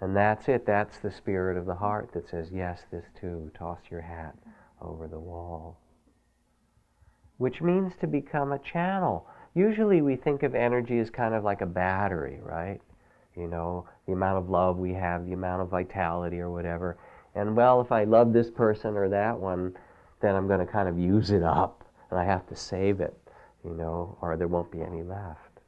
[0.00, 0.66] and that's it.
[0.66, 4.34] That's the spirit of the heart that says, yes, this too, toss your hat
[4.80, 5.78] over the wall.
[7.38, 11.60] Which means to become a channel usually we think of energy as kind of like
[11.60, 12.80] a battery, right?
[13.36, 16.98] You know, the amount of love we have, the amount of vitality or whatever.
[17.34, 19.76] And well, if I love this person or that one,
[20.20, 23.16] then I'm going to kind of use it up and I have to save it,
[23.64, 25.60] you know, or there won't be any left.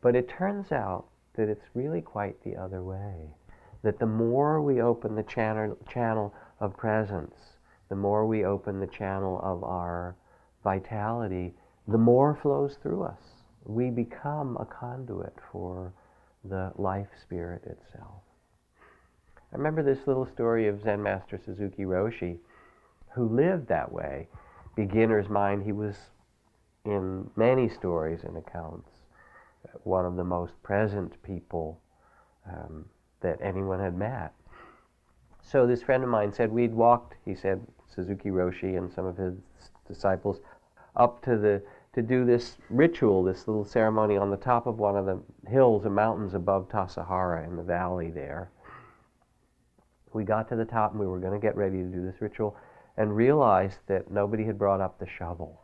[0.00, 3.34] But it turns out that it's really quite the other way.
[3.82, 7.34] That the more we open the channel, channel of presence,
[7.88, 10.16] the more we open the channel of our
[10.64, 11.54] vitality,
[11.86, 13.20] the more flows through us.
[13.64, 15.92] We become a conduit for
[16.44, 18.22] the life spirit itself.
[19.52, 22.38] I remember this little story of Zen Master Suzuki Roshi,
[23.14, 24.28] who lived that way.
[24.74, 25.96] Beginner's mind, he was
[26.84, 28.90] in many stories and accounts
[29.82, 31.80] one of the most present people
[32.48, 32.84] um,
[33.20, 34.32] that anyone had met.
[35.42, 39.16] So this friend of mine said we'd walked, he said, Suzuki Roshi and some of
[39.16, 39.34] his
[39.88, 40.40] disciples,
[40.96, 41.62] up to the
[41.94, 45.86] to do this ritual, this little ceremony on the top of one of the hills
[45.86, 48.50] and mountains above Tassajara in the valley there.
[50.16, 52.20] We got to the top and we were going to get ready to do this
[52.20, 52.56] ritual
[52.96, 55.60] and realized that nobody had brought up the shovel.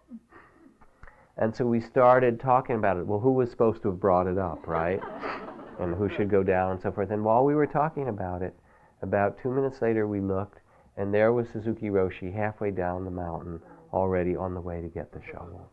[1.39, 3.07] And so we started talking about it.
[3.07, 5.01] Well, who was supposed to have brought it up, right?
[5.81, 7.11] and who should go down and so forth.
[7.11, 8.55] And while we were talking about it,
[9.01, 10.59] about two minutes later we looked
[10.99, 13.59] and there was Suzuki Roshi halfway down the mountain
[13.91, 15.71] already on the way to get the shovel.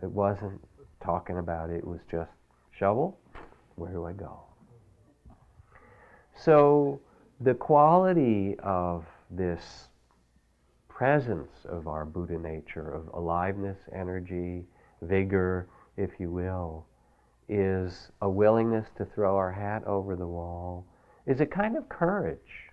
[0.00, 0.60] It wasn't
[1.02, 2.30] talking about it, it was just
[2.78, 3.18] shovel,
[3.74, 4.44] where do I go?
[6.36, 7.00] So
[7.40, 9.88] the quality of this
[10.88, 14.64] presence of our Buddha nature, of aliveness, energy,
[15.02, 16.86] vigor, if you will,
[17.48, 20.86] is a willingness to throw our hat over the wall,
[21.26, 22.70] is a kind of courage.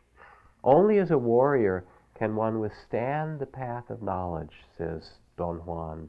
[0.64, 1.84] Only as a warrior
[2.18, 6.08] can one withstand the path of knowledge, says Don Juan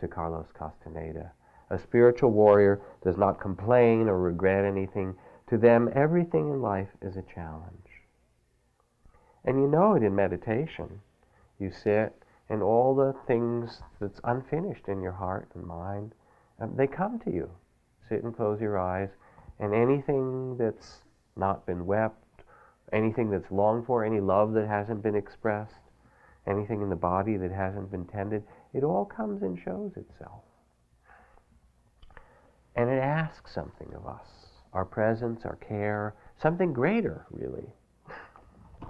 [0.00, 1.32] to Carlos Castaneda.
[1.70, 5.14] A spiritual warrior does not complain or regret anything.
[5.48, 7.85] To them, everything in life is a challenge.
[9.46, 11.00] And you know it in meditation.
[11.58, 12.14] You sit,
[12.48, 16.12] and all the things that's unfinished in your heart and mind,
[16.60, 17.50] um, they come to you.
[18.08, 19.10] Sit and close your eyes,
[19.58, 21.02] and anything that's
[21.36, 22.42] not been wept,
[22.92, 25.74] anything that's longed for, any love that hasn't been expressed,
[26.46, 30.42] anything in the body that hasn't been tended, it all comes and shows itself.
[32.74, 34.26] And it asks something of us
[34.72, 37.72] our presence, our care, something greater, really.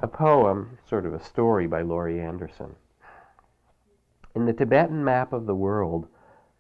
[0.03, 2.77] A poem, sort of a story by Laurie Anderson.
[4.35, 6.09] In the Tibetan map of the world,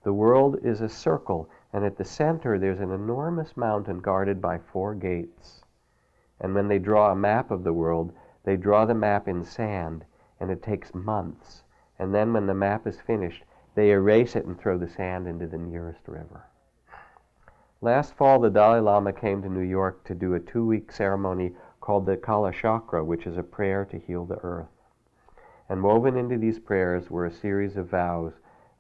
[0.02, 4.58] the world is a circle, and at the center there's an enormous mountain guarded by
[4.58, 5.64] four gates.
[6.40, 8.12] And when they draw a map of the world,
[8.44, 10.04] they draw the map in sand,
[10.40, 11.62] and it takes months
[11.98, 13.44] and then when the map is finished,
[13.74, 16.44] they erase it and throw the sand into the nearest river.
[17.80, 21.52] Last fall, the Dalai Lama came to New York to do a two week ceremony
[21.86, 24.66] called the Kalachakra, which is a prayer to heal the earth.
[25.68, 28.32] And woven into these prayers were a series of vows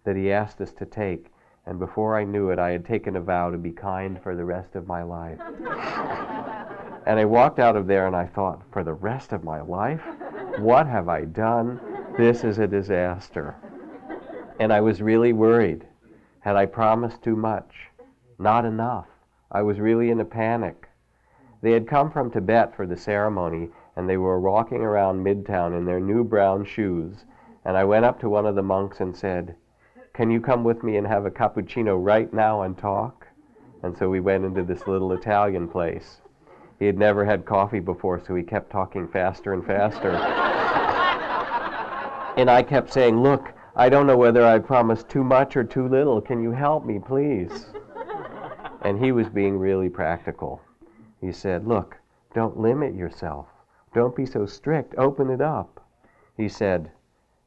[0.02, 1.32] that he asked us to take.
[1.66, 4.44] And before I knew it, I had taken a vow to be kind for the
[4.44, 5.38] rest of my life.
[7.06, 10.02] and I walked out of there and I thought, for the rest of my life?
[10.58, 11.80] What have I done?
[12.18, 13.54] This is a disaster.
[14.58, 15.86] And I was really worried.
[16.40, 17.72] Had I promised too much?
[18.40, 19.06] Not enough.
[19.52, 20.85] I was really in a panic.
[21.66, 25.84] They had come from Tibet for the ceremony, and they were walking around Midtown in
[25.84, 27.24] their new brown shoes.
[27.64, 29.56] And I went up to one of the monks and said,
[30.14, 33.26] Can you come with me and have a cappuccino right now and talk?
[33.82, 36.20] And so we went into this little Italian place.
[36.78, 40.12] He had never had coffee before, so he kept talking faster and faster.
[42.36, 45.88] And I kept saying, Look, I don't know whether I promised too much or too
[45.88, 46.20] little.
[46.20, 47.66] Can you help me, please?
[48.82, 50.60] and he was being really practical.
[51.26, 51.98] He said, Look,
[52.34, 53.48] don't limit yourself.
[53.92, 54.94] Don't be so strict.
[54.96, 55.84] Open it up.
[56.36, 56.92] He said,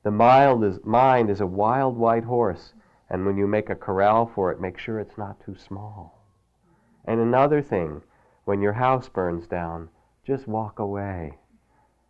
[0.04, 0.12] The
[0.66, 2.74] is, mind is a wild white horse,
[3.10, 6.26] and when you make a corral for it, make sure it's not too small.
[7.06, 8.02] And another thing,
[8.44, 9.88] when your house burns down,
[10.26, 11.38] just walk away.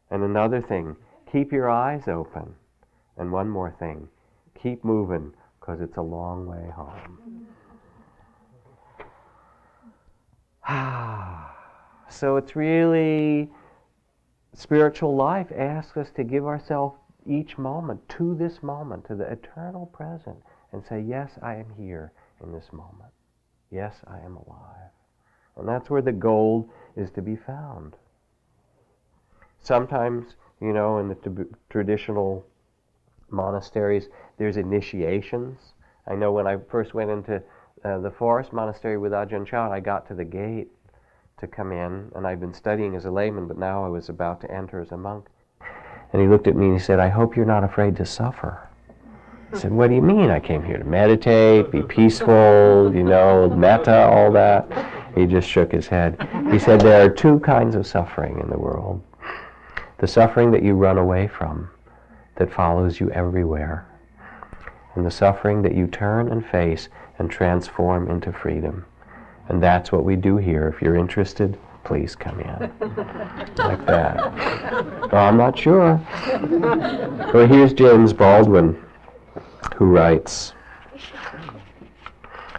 [0.10, 0.96] And another thing,
[1.32, 2.56] keep your eyes open.
[3.16, 4.10] And one more thing
[4.56, 7.46] keep moving because it's a long way home.
[10.72, 11.49] Ah.
[12.10, 13.50] So it's really
[14.54, 19.86] spiritual life asks us to give ourselves each moment to this moment, to the eternal
[19.86, 20.38] present,
[20.72, 22.12] and say, Yes, I am here
[22.44, 23.12] in this moment.
[23.72, 24.92] Yes, I am alive.
[25.56, 27.96] And that's where the gold is to be found.
[29.62, 32.46] Sometimes, you know, in the t- traditional
[33.30, 34.08] monasteries,
[34.38, 35.74] there's initiations.
[36.08, 37.44] I know when I first went into
[37.84, 40.72] uh, the forest monastery with Ajahn Chah, I got to the gate
[41.40, 44.42] to come in, and I'd been studying as a layman, but now I was about
[44.42, 45.28] to enter as a monk.
[46.12, 48.68] And he looked at me and he said, I hope you're not afraid to suffer.
[49.52, 50.30] I said, What do you mean?
[50.30, 54.68] I came here to meditate, be peaceful, you know, metta, all that.
[55.16, 56.18] He just shook his head.
[56.52, 59.02] He said, There are two kinds of suffering in the world
[60.00, 61.70] the suffering that you run away from,
[62.38, 63.86] that follows you everywhere,
[64.96, 66.88] and the suffering that you turn and face
[67.18, 68.86] and transform into freedom.
[69.50, 70.68] And that's what we do here.
[70.68, 72.72] If you're interested, please come in.
[73.58, 74.18] like that.
[75.12, 76.00] Oh, I'm not sure.
[77.34, 78.82] Well, here's James Baldwin,
[79.76, 80.54] who writes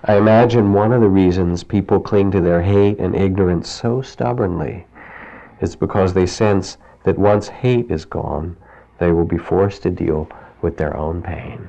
[0.05, 4.87] I imagine one of the reasons people cling to their hate and ignorance so stubbornly
[5.61, 8.57] is because they sense that once hate is gone,
[8.99, 10.29] they will be forced to deal
[10.63, 11.69] with their own pain.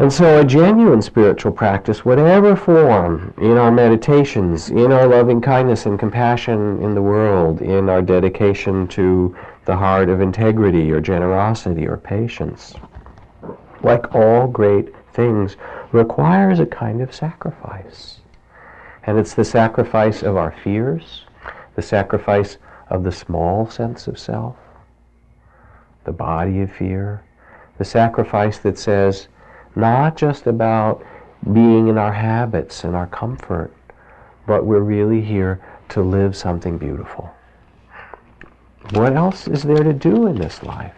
[0.00, 5.86] And so, a genuine spiritual practice, whatever form, in our meditations, in our loving kindness
[5.86, 11.88] and compassion in the world, in our dedication to the heart of integrity or generosity
[11.88, 12.74] or patience,
[13.82, 15.56] like all great things,
[15.90, 18.20] requires a kind of sacrifice.
[19.02, 21.24] And it's the sacrifice of our fears,
[21.74, 24.54] the sacrifice of the small sense of self,
[26.04, 27.24] the body of fear,
[27.78, 29.26] the sacrifice that says,
[29.76, 31.04] not just about
[31.52, 33.72] being in our habits and our comfort,
[34.46, 35.60] but we're really here
[35.90, 37.30] to live something beautiful.
[38.92, 40.94] What else is there to do in this life?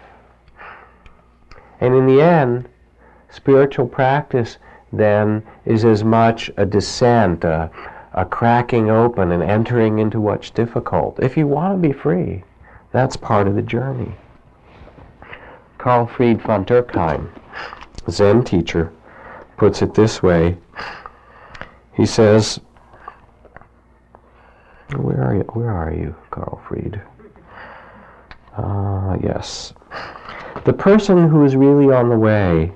[1.81, 2.69] And in the end,
[3.31, 4.59] spiritual practice
[4.93, 7.71] then is as much a descent, a,
[8.13, 11.19] a cracking open and entering into what's difficult.
[11.21, 12.45] If you want to be free,
[12.93, 14.15] that's part of the journey.
[15.79, 17.31] Karlfried von Dürckheim
[18.11, 18.93] Zen teacher
[19.57, 20.57] puts it this way.
[21.95, 22.61] He says,
[24.97, 27.01] where are you, where are you Karlfried?
[28.57, 29.73] Uh, yes.
[30.65, 32.73] The person who is really on the way,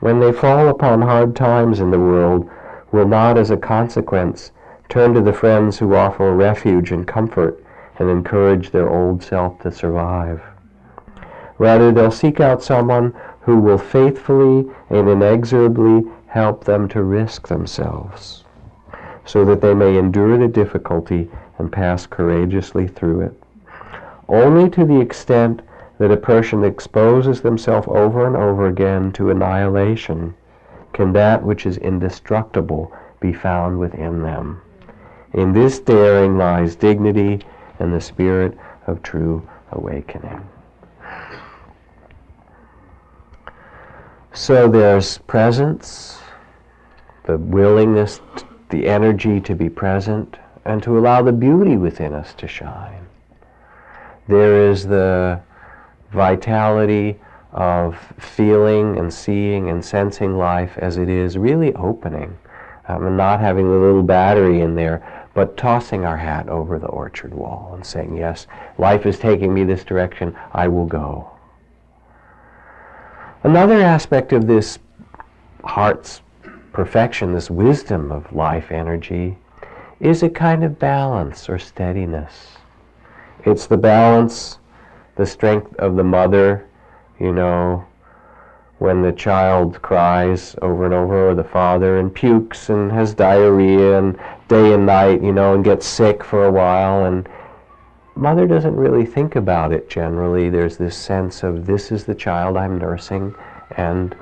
[0.00, 2.50] when they fall upon hard times in the world,
[2.90, 4.50] will not as a consequence
[4.88, 7.64] turn to the friends who offer refuge and comfort
[7.98, 10.42] and encourage their old self to survive.
[11.58, 18.44] Rather, they'll seek out someone who will faithfully and inexorably help them to risk themselves,
[19.24, 23.42] so that they may endure the difficulty and pass courageously through it.
[24.28, 25.60] Only to the extent
[25.98, 30.34] that a person exposes themselves over and over again to annihilation
[30.92, 34.60] can that which is indestructible be found within them.
[35.32, 37.40] In this daring lies dignity
[37.78, 40.46] and the spirit of true awakening.
[44.34, 46.18] So there's presence,
[47.24, 48.20] the willingness,
[48.70, 53.06] the energy to be present, and to allow the beauty within us to shine.
[54.28, 55.40] There is the
[56.12, 57.20] vitality
[57.52, 62.38] of feeling and seeing and sensing life as it is, really opening,
[62.88, 66.86] um, and not having the little battery in there, but tossing our hat over the
[66.86, 68.46] orchard wall and saying, Yes,
[68.78, 71.31] life is taking me this direction, I will go.
[73.44, 74.78] Another aspect of this
[75.64, 76.20] heart's
[76.72, 79.36] perfection, this wisdom of life energy,
[79.98, 82.56] is a kind of balance or steadiness.
[83.44, 84.60] It's the balance,
[85.16, 86.68] the strength of the mother,
[87.18, 87.84] you know,
[88.78, 93.98] when the child cries over and over, or the father, and pukes and has diarrhea
[93.98, 94.16] and
[94.46, 97.28] day and night, you know, and gets sick for a while, and
[98.14, 100.48] mother doesn't really think about it generally.
[100.48, 103.34] There's this sense of this is the child I'm nursing,
[103.76, 104.14] and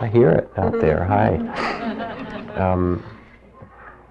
[0.00, 1.04] I hear it out there.
[1.04, 2.08] Hi.
[2.52, 3.02] Um,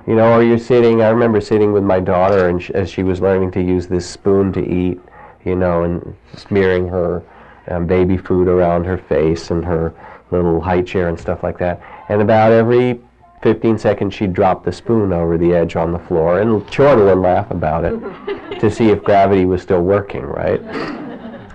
[0.07, 3.03] you know, or you're sitting, I remember sitting with my daughter and sh- as she
[3.03, 4.99] was learning to use this spoon to eat,
[5.45, 7.21] you know, and smearing her
[7.67, 9.93] um, baby food around her face and her
[10.31, 11.81] little high chair and stuff like that.
[12.09, 12.99] And about every
[13.41, 17.21] 15 seconds she'd drop the spoon over the edge on the floor and chortle and
[17.21, 17.99] laugh about it
[18.59, 20.61] to see if gravity was still working, right?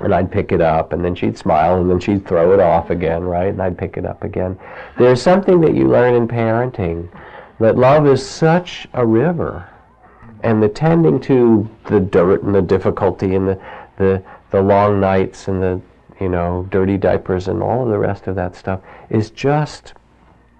[0.00, 2.90] And I'd pick it up and then she'd smile and then she'd throw it off
[2.90, 3.48] again, right?
[3.48, 4.58] And I'd pick it up again.
[4.98, 7.08] There's something that you learn in parenting
[7.60, 9.66] That love is such a river,
[10.42, 13.60] and the tending to the dirt and the difficulty and the,
[13.96, 15.80] the, the long nights and the
[16.20, 18.80] you know dirty diapers and all of the rest of that stuff
[19.10, 19.94] is just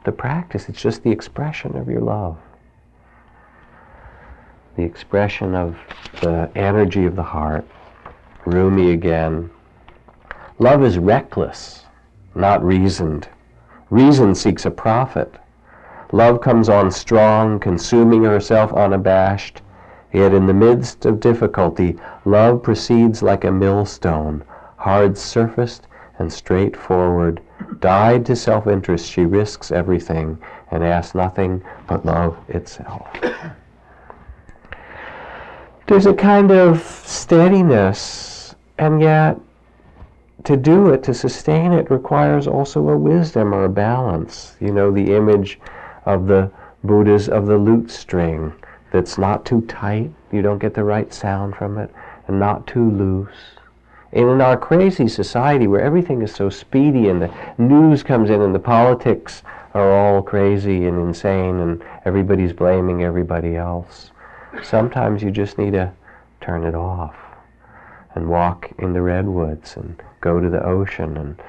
[0.07, 0.71] the practice.
[0.71, 2.39] It's just the expression of your love.
[4.77, 5.77] The expression of
[6.23, 7.67] the energy of the heart.
[8.47, 9.51] Rumi again.
[10.59, 11.85] Love is reckless,
[12.35, 13.29] not reasoned.
[13.91, 15.35] Reason seeks a profit.
[16.13, 19.61] Love comes on strong, consuming herself unabashed.
[20.13, 24.45] Yet in the midst of difficulty, love proceeds like a millstone,
[24.77, 25.89] hard surfaced
[26.19, 27.43] and straightforward.
[27.81, 30.39] Died to self interest, she risks everything
[30.71, 33.09] and asks nothing but love itself.
[35.87, 39.39] There's a kind of steadiness, and yet
[40.45, 44.57] to do it, to sustain it, requires also a wisdom or a balance.
[44.61, 45.59] You know, the image
[46.05, 46.51] of the
[46.85, 48.53] Buddhas of the lute string
[48.93, 51.91] that's not too tight, you don't get the right sound from it,
[52.29, 53.56] and not too loose.
[54.13, 58.41] And in our crazy society where everything is so speedy and the news comes in
[58.41, 59.43] and the politics
[59.75, 64.13] are all crazy and insane and everybody's blaming everybody else,
[64.63, 65.93] sometimes you just need to
[66.41, 67.17] turn it off
[68.15, 71.41] and walk in the redwoods and go to the ocean and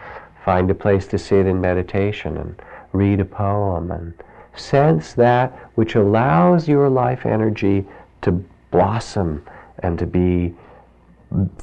[0.44, 4.14] find a place to sit in meditation and read a poem and
[4.56, 7.86] sense that which allows your life energy
[8.22, 8.32] to
[8.72, 9.46] blossom
[9.80, 10.54] and to be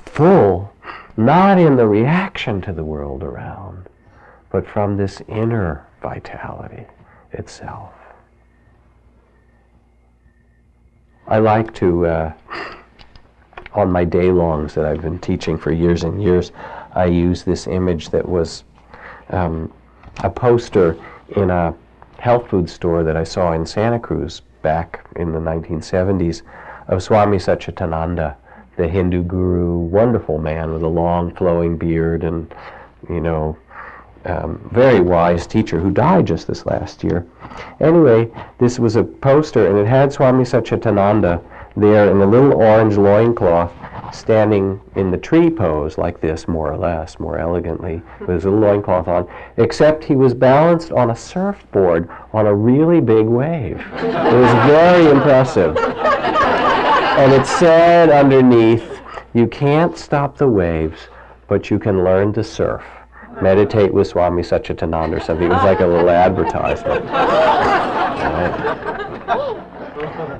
[0.06, 0.72] full,
[1.16, 3.88] not in the reaction to the world around,
[4.50, 6.86] but from this inner vitality
[7.32, 7.92] itself.
[11.26, 12.32] I like to, uh,
[13.72, 16.52] on my day longs that I've been teaching for years and years,
[16.94, 18.64] I use this image that was
[19.30, 19.72] um,
[20.22, 20.96] a poster
[21.36, 21.74] in a
[22.18, 26.42] health food store that I saw in Santa Cruz back in the 1970s
[26.88, 28.36] of Swami Satchidananda,
[28.76, 32.52] the Hindu guru, wonderful man with a long flowing beard and,
[33.08, 33.56] you know,
[34.24, 37.26] um, very wise teacher who died just this last year.
[37.80, 41.42] Anyway, this was a poster and it had Swami Satchidananda
[41.76, 43.72] there in a little orange loincloth
[44.14, 48.60] standing in the tree pose like this, more or less, more elegantly, with his little
[48.60, 53.80] loincloth on, except he was balanced on a surfboard on a really big wave.
[53.94, 55.74] It was very impressive.
[57.16, 59.00] And it said underneath,
[59.34, 61.08] you can't stop the waves,
[61.48, 62.82] but you can learn to surf.
[63.40, 65.46] Meditate with Swami Satchidananda or something.
[65.46, 67.04] It was like a little advertisement.
[67.06, 68.70] Right?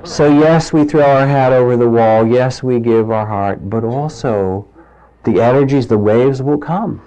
[0.03, 2.27] So, yes, we throw our hat over the wall.
[2.27, 3.69] Yes, we give our heart.
[3.69, 4.67] But also,
[5.23, 7.01] the energies, the waves will come.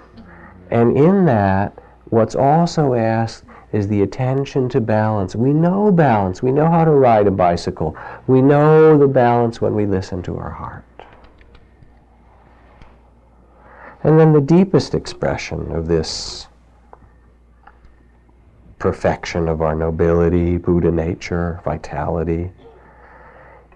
[0.71, 5.35] And in that, what's also asked is the attention to balance.
[5.35, 6.41] We know balance.
[6.41, 7.95] We know how to ride a bicycle.
[8.27, 10.85] We know the balance when we listen to our heart.
[14.03, 16.47] And then the deepest expression of this
[18.79, 22.51] perfection of our nobility, Buddha nature, vitality,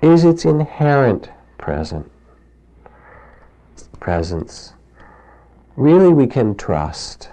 [0.01, 2.09] is its inherent present
[3.99, 4.73] presence.
[5.75, 7.29] Really, we can trust.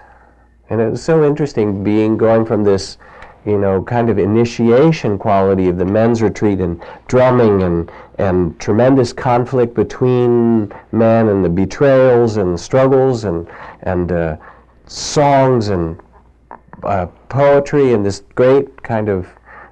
[0.71, 2.97] And it was so interesting being going from this,
[3.45, 9.11] you know, kind of initiation quality of the men's retreat and drumming and, and tremendous
[9.11, 13.49] conflict between men and the betrayals and struggles and,
[13.81, 14.37] and uh,
[14.85, 15.99] songs and
[16.83, 19.27] uh, poetry and this great kind of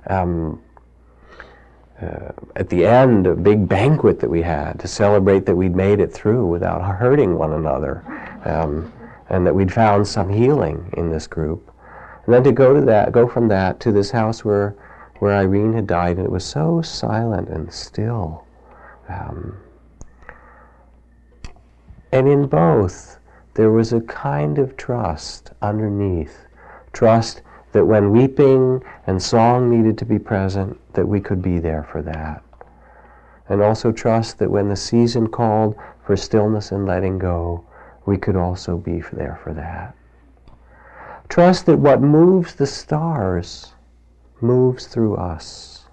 [0.08, 0.62] um,
[2.02, 6.02] uh, at the end, a big banquet that we had to celebrate that we'd made
[6.02, 8.04] it through without hurting one another,
[8.44, 8.92] um,
[9.30, 11.72] and that we'd found some healing in this group.
[12.26, 14.76] And then to go to that, go from that to this house where,
[15.20, 18.46] where Irene had died, and it was so silent and still.
[19.08, 19.58] Um,
[22.12, 23.20] and in both,
[23.54, 26.46] there was a kind of trust underneath.
[26.94, 31.84] Trust that when weeping and song needed to be present, that we could be there
[31.84, 32.44] for that.
[33.48, 35.76] And also trust that when the season called
[36.06, 37.64] for stillness and letting go,
[38.10, 39.96] we could also be there for that.
[41.30, 43.74] Trust that what moves the stars
[44.42, 45.86] moves through us.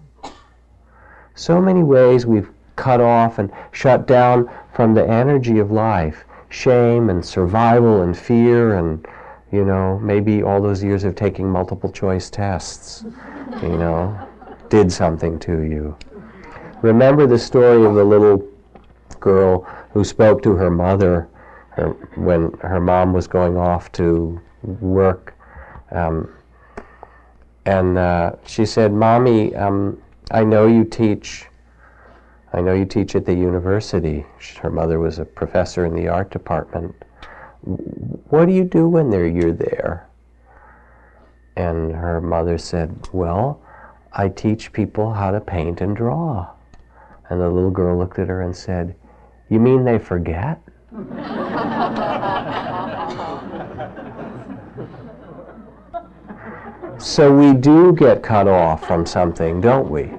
[1.35, 7.11] So many ways we've cut off and shut down from the energy of life shame
[7.11, 9.07] and survival and fear and
[9.53, 13.05] you know, maybe all those years of taking multiple choice tests,
[13.63, 14.19] you know,
[14.71, 15.97] did something to you.
[16.83, 18.47] Remember the story of the little
[19.21, 21.29] girl who spoke to her mother
[21.77, 25.35] her, when her mom was going off to work.
[25.91, 26.33] Um,
[27.65, 30.01] and uh, she said, "Mommy, um,
[30.31, 31.47] I know you teach.
[32.53, 34.25] I know you teach at the university."
[34.61, 36.95] Her mother was a professor in the art department.
[38.31, 40.09] What do you do when you're there?
[41.57, 43.61] And her mother said, "Well,
[44.13, 46.49] I teach people how to paint and draw."
[47.29, 48.95] And the little girl looked at her and said,
[49.49, 50.61] "You mean they forget?"
[56.99, 60.11] So we do get cut off from something, don't we?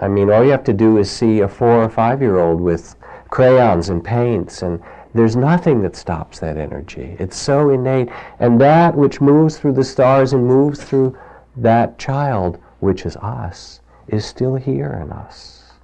[0.00, 2.60] I mean, all you have to do is see a four or five year old
[2.60, 2.96] with
[3.30, 4.82] crayons and paints, and
[5.14, 7.16] there's nothing that stops that energy.
[7.20, 8.08] It's so innate.
[8.40, 11.16] And that which moves through the stars and moves through
[11.56, 15.74] that child, which is us, is still here in us.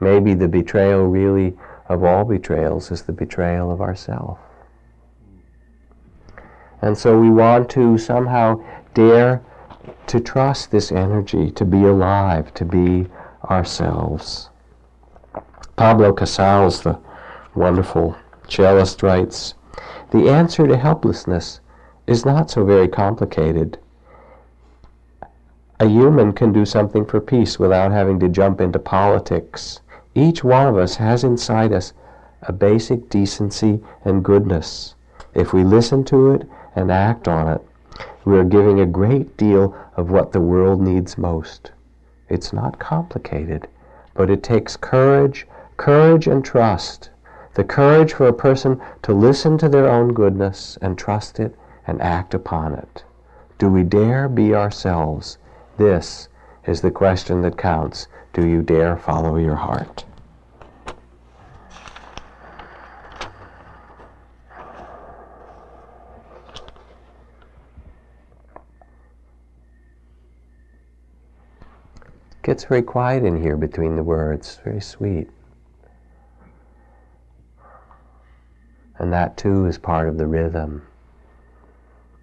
[0.00, 1.56] Maybe the betrayal, really,
[1.88, 4.38] of all betrayals, is the betrayal of ourself.
[6.82, 8.62] And so we want to somehow
[8.94, 9.42] dare
[10.06, 13.06] to trust this energy, to be alive, to be
[13.50, 14.50] ourselves.
[15.76, 16.98] Pablo Casals, the
[17.54, 18.16] wonderful
[18.48, 19.54] cellist, writes
[20.10, 21.60] The answer to helplessness
[22.06, 23.78] is not so very complicated.
[25.78, 29.80] A human can do something for peace without having to jump into politics.
[30.16, 31.92] Each one of us has inside us
[32.40, 34.94] a basic decency and goodness.
[35.34, 37.60] If we listen to it and act on it,
[38.24, 41.72] we are giving a great deal of what the world needs most.
[42.30, 43.68] It's not complicated,
[44.14, 45.46] but it takes courage,
[45.76, 47.10] courage and trust.
[47.52, 51.54] The courage for a person to listen to their own goodness and trust it
[51.86, 53.04] and act upon it.
[53.58, 55.36] Do we dare be ourselves?
[55.76, 56.30] This
[56.64, 58.08] is the question that counts.
[58.36, 60.04] Do you dare follow your heart?
[72.42, 75.30] gets very quiet in here between the words, very sweet.
[78.98, 80.86] And that too is part of the rhythm,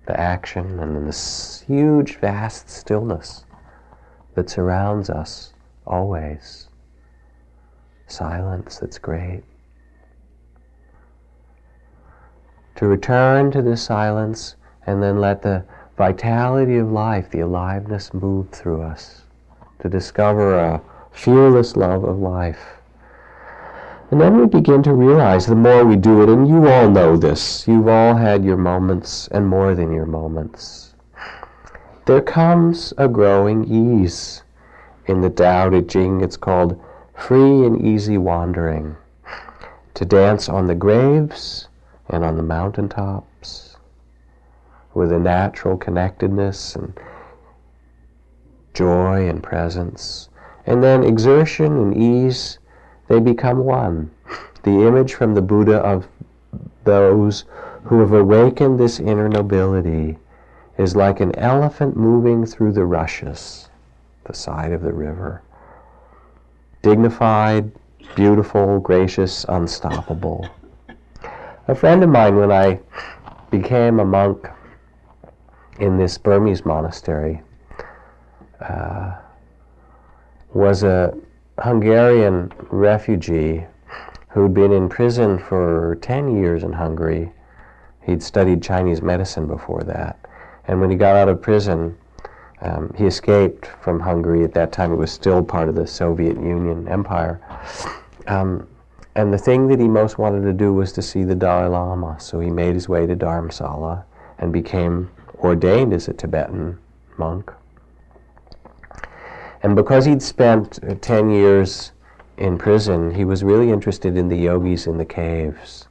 [0.05, 3.45] the action, and then this huge, vast stillness
[4.35, 5.52] that surrounds us
[5.85, 6.67] always.
[8.07, 9.43] Silence that's great.
[12.75, 14.55] To return to this silence
[14.85, 15.63] and then let the
[15.97, 19.23] vitality of life, the aliveness move through us
[19.79, 20.81] to discover a
[21.11, 22.59] fearless love of life.
[24.11, 27.17] And then we begin to realize the more we do it, and you all know
[27.17, 30.93] this, you've all had your moments and more than your moments.
[32.05, 34.42] There comes a growing ease.
[35.05, 36.79] In the Tao Te Ching, it's called
[37.13, 38.95] free and easy wandering.
[39.95, 41.67] To dance on the graves
[42.09, 43.77] and on the mountaintops
[44.93, 46.97] with a natural connectedness and
[48.73, 50.29] joy and presence.
[50.65, 52.59] And then exertion and ease,
[53.07, 54.11] they become one.
[54.63, 56.07] The image from the Buddha of
[56.83, 57.45] those
[57.83, 60.17] who have awakened this inner nobility
[60.77, 63.69] is like an elephant moving through the rushes,
[64.25, 65.41] the side of the river.
[66.81, 67.71] Dignified,
[68.15, 70.47] beautiful, gracious, unstoppable.
[71.67, 72.79] A friend of mine, when I
[73.49, 74.47] became a monk
[75.79, 77.41] in this Burmese monastery,
[78.59, 79.15] uh,
[80.53, 81.17] was a
[81.59, 83.65] Hungarian refugee
[84.29, 87.31] who'd been in prison for 10 years in Hungary.
[88.01, 90.19] He'd studied Chinese medicine before that.
[90.67, 91.97] And when he got out of prison,
[92.63, 94.43] um, he escaped from Hungary.
[94.43, 97.41] At that time, it was still part of the Soviet Union empire.
[98.27, 98.67] Um,
[99.15, 102.19] and the thing that he most wanted to do was to see the Dalai Lama.
[102.19, 104.03] So he made his way to Dharamsala
[104.39, 106.79] and became ordained as a Tibetan
[107.17, 107.51] monk.
[109.61, 111.91] And because he'd spent uh, 10 years
[112.37, 115.87] in prison, he was really interested in the yogis in the caves.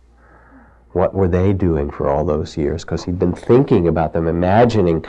[0.92, 2.84] What were they doing for all those years?
[2.84, 5.04] Because he'd been thinking about them, imagining,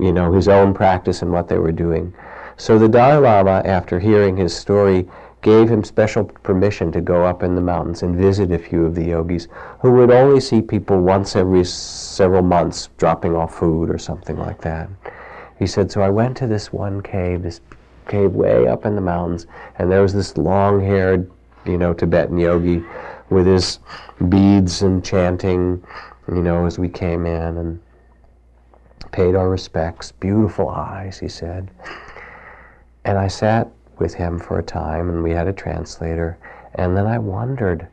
[0.00, 2.12] you know, his own practice and what they were doing.
[2.56, 5.08] So the Dalai Lama, after hearing his story,
[5.42, 8.94] gave him special permission to go up in the mountains and visit a few of
[8.94, 9.46] the yogis
[9.80, 14.60] who would only see people once every several months dropping off food or something like
[14.62, 14.88] that.
[15.58, 17.60] He said, So I went to this one cave, this
[18.08, 19.46] cave way up in the mountains,
[19.78, 21.30] and there was this long-haired,
[21.64, 22.82] you know, Tibetan yogi
[23.30, 23.78] with his
[24.28, 25.84] beads and chanting,
[26.28, 27.80] you know, as we came in and
[29.12, 30.12] paid our respects.
[30.12, 31.70] Beautiful eyes, he said.
[33.04, 36.38] And I sat with him for a time, and we had a translator,
[36.74, 37.88] and then I wondered,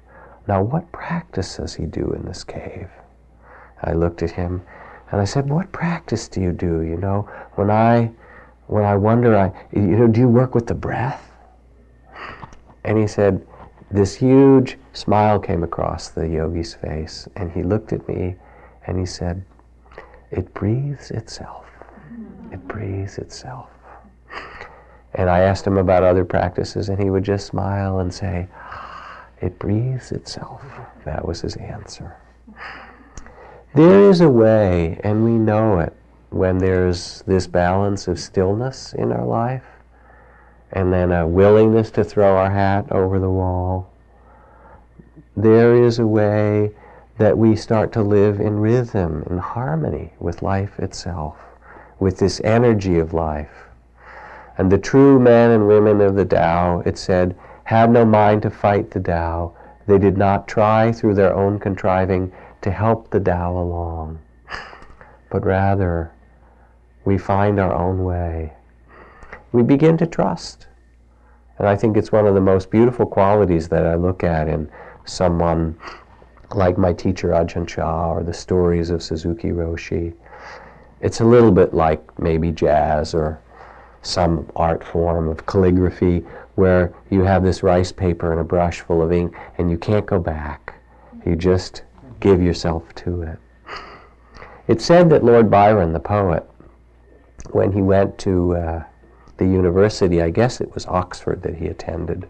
[0.47, 2.89] now what practice does he do in this cave?
[3.83, 4.61] I looked at him,
[5.11, 6.81] And I said, what practice do you do?
[6.81, 8.11] You know, when I,
[8.67, 11.31] when I wonder, I, you know, do you work with the breath?
[12.83, 13.45] And he said,
[13.91, 18.35] this huge smile came across the yogi's face, and he looked at me
[18.87, 19.45] and he said,
[20.35, 21.65] It breathes itself.
[22.51, 23.69] It breathes itself.
[25.13, 28.47] And I asked him about other practices, and he would just smile and say,
[29.41, 30.61] It breathes itself.
[31.05, 32.17] That was his answer.
[33.73, 35.93] There is a way, and we know it,
[36.29, 39.63] when there's this balance of stillness in our life
[40.75, 43.89] and then a willingness to throw our hat over the wall.
[45.37, 46.71] There is a way
[47.17, 51.37] that we start to live in rhythm, in harmony with life itself,
[51.99, 53.65] with this energy of life.
[54.57, 58.49] And the true men and women of the Tao, it said, had no mind to
[58.49, 59.55] fight the Tao.
[59.87, 64.19] They did not try through their own contriving to help the Tao along,
[65.29, 66.11] but rather
[67.03, 68.53] we find our own way
[69.55, 70.67] we begin to trust.
[71.57, 74.69] And I think it's one of the most beautiful qualities that I look at in
[75.05, 75.77] someone
[76.53, 80.13] like my teacher Ajahn Chah or the stories of Suzuki Roshi.
[81.01, 83.41] It's a little bit like maybe jazz or
[84.01, 86.23] some art form of calligraphy
[86.55, 90.05] where you have this rice paper and a brush full of ink and you can't
[90.05, 90.75] go back.
[91.25, 91.83] You just
[92.19, 93.39] give yourself to it.
[94.67, 96.47] It's said that Lord Byron, the poet,
[97.51, 98.83] when he went to uh,
[99.37, 102.27] the university, I guess it was Oxford that he attended.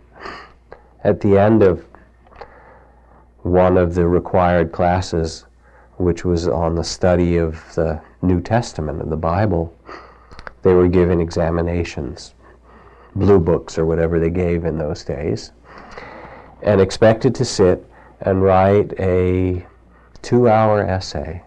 [1.03, 1.85] At the end of
[3.45, 5.45] one of the required classes,
[5.97, 9.71] which was on the study of the New Testament of the Bible,
[10.63, 12.33] they were given examinations,
[13.15, 15.51] blue books or whatever they gave in those days,
[16.63, 17.87] and expected to sit
[18.21, 19.63] and write a
[20.23, 21.43] two hour essay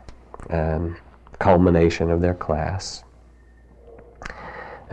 [0.51, 0.95] and
[1.41, 3.03] culmination of their class.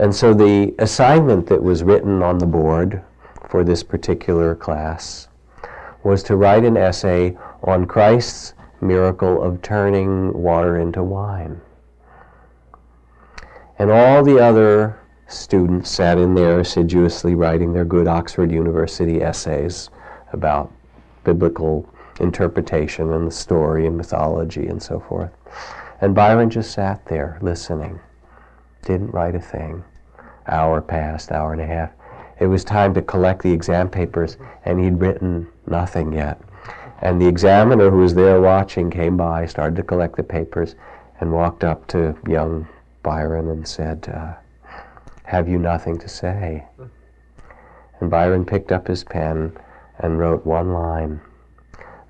[0.00, 3.00] And so the assignment that was written on the board
[3.48, 5.25] for this particular class
[6.06, 11.60] was to write an essay on Christ's miracle of turning water into wine.
[13.78, 19.90] And all the other students sat in there assiduously writing their good Oxford University essays
[20.32, 20.72] about
[21.24, 21.88] biblical
[22.20, 25.32] interpretation and the story and mythology and so forth.
[26.00, 28.00] And Byron just sat there listening
[28.86, 29.82] didn't write a thing.
[30.46, 31.90] Hour passed, hour and a half.
[32.38, 36.40] It was time to collect the exam papers, and he'd written nothing yet.
[37.00, 40.74] And the examiner who was there watching came by, started to collect the papers,
[41.20, 42.68] and walked up to young
[43.02, 44.34] Byron and said, uh,
[45.24, 46.66] Have you nothing to say?
[48.00, 49.56] And Byron picked up his pen
[49.98, 51.20] and wrote one line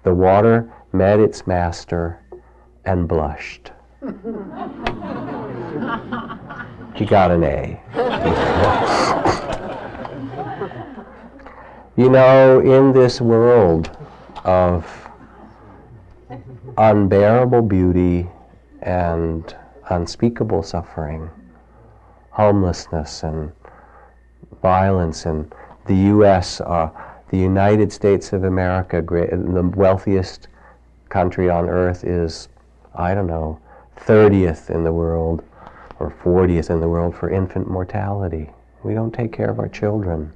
[0.02, 2.20] The water met its master
[2.84, 3.70] and blushed.
[6.96, 9.42] he got an A.
[11.96, 13.90] you know, in this world
[14.44, 15.08] of
[16.76, 18.28] unbearable beauty
[18.82, 19.56] and
[19.88, 21.30] unspeakable suffering,
[22.30, 23.50] homelessness and
[24.60, 25.50] violence, and
[25.86, 26.90] the U.S., uh,
[27.30, 30.48] the United States of America, the wealthiest
[31.08, 32.48] country on earth, is,
[32.94, 33.58] I don't know,
[33.96, 35.42] 30th in the world
[35.98, 38.50] or 40th in the world for infant mortality.
[38.82, 40.32] We don't take care of our children,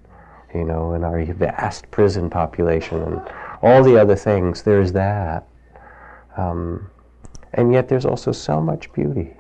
[0.55, 3.21] you know, and our vast prison population and
[3.63, 4.63] all the other things.
[4.63, 5.47] There's that.
[6.37, 6.91] Um,
[7.53, 9.37] and yet there's also so much beauty.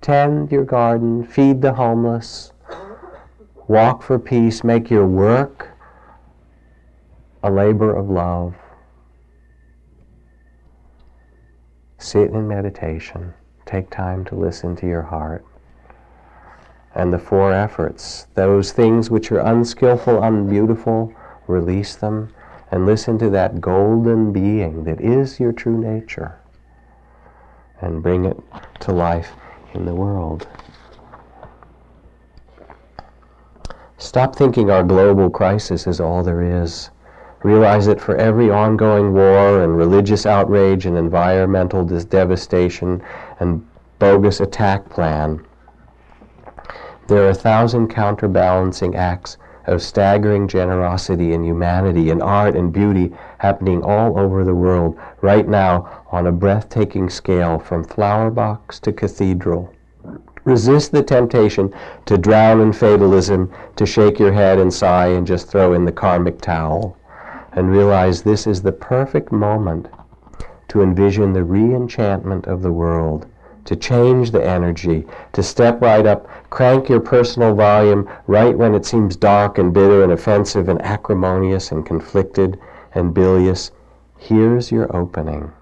[0.00, 2.52] Tend your garden, feed the homeless,
[3.68, 5.70] walk for peace, make your work
[7.42, 8.54] a labor of love.
[11.98, 13.32] Sit in meditation.
[13.64, 15.44] Take time to listen to your heart.
[16.94, 21.12] And the four efforts, those things which are unskillful, unbeautiful,
[21.46, 22.32] release them
[22.70, 26.38] and listen to that golden being that is your true nature
[27.80, 28.36] and bring it
[28.80, 29.32] to life
[29.74, 30.48] in the world.
[33.98, 36.90] Stop thinking our global crisis is all there is.
[37.42, 43.02] Realize that for every ongoing war and religious outrage and environmental devastation
[43.40, 43.66] and
[43.98, 45.44] bogus attack plan,
[47.06, 49.36] there are a thousand counterbalancing acts
[49.66, 55.48] of staggering generosity and humanity and art and beauty happening all over the world right
[55.48, 59.72] now on a breathtaking scale from flower box to cathedral.
[60.44, 61.72] Resist the temptation
[62.04, 65.92] to drown in fatalism, to shake your head and sigh and just throw in the
[65.92, 66.96] karmic towel
[67.52, 69.88] and realize this is the perfect moment
[70.68, 73.26] to envision the re-enchantment of the world,
[73.64, 78.84] to change the energy, to step right up, crank your personal volume right when it
[78.84, 82.58] seems dark and bitter and offensive and acrimonious and conflicted
[82.94, 83.70] and bilious.
[84.18, 85.52] Here's your opening.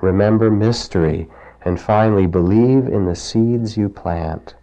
[0.00, 1.28] Remember mystery,
[1.62, 4.54] and finally, believe in the seeds you plant.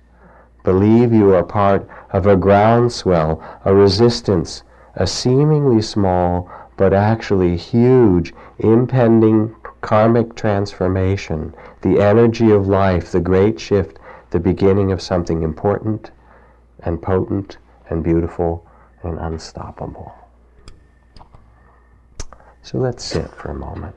[0.63, 4.63] Believe you are part of a groundswell, a resistance,
[4.95, 9.55] a seemingly small but actually huge impending
[9.85, 13.99] karmic transformation, the energy of life, the great shift,
[14.31, 16.09] the beginning of something important
[16.79, 17.59] and potent
[17.91, 18.65] and beautiful
[19.03, 20.11] and unstoppable.
[22.63, 23.95] So let's sit for a moment.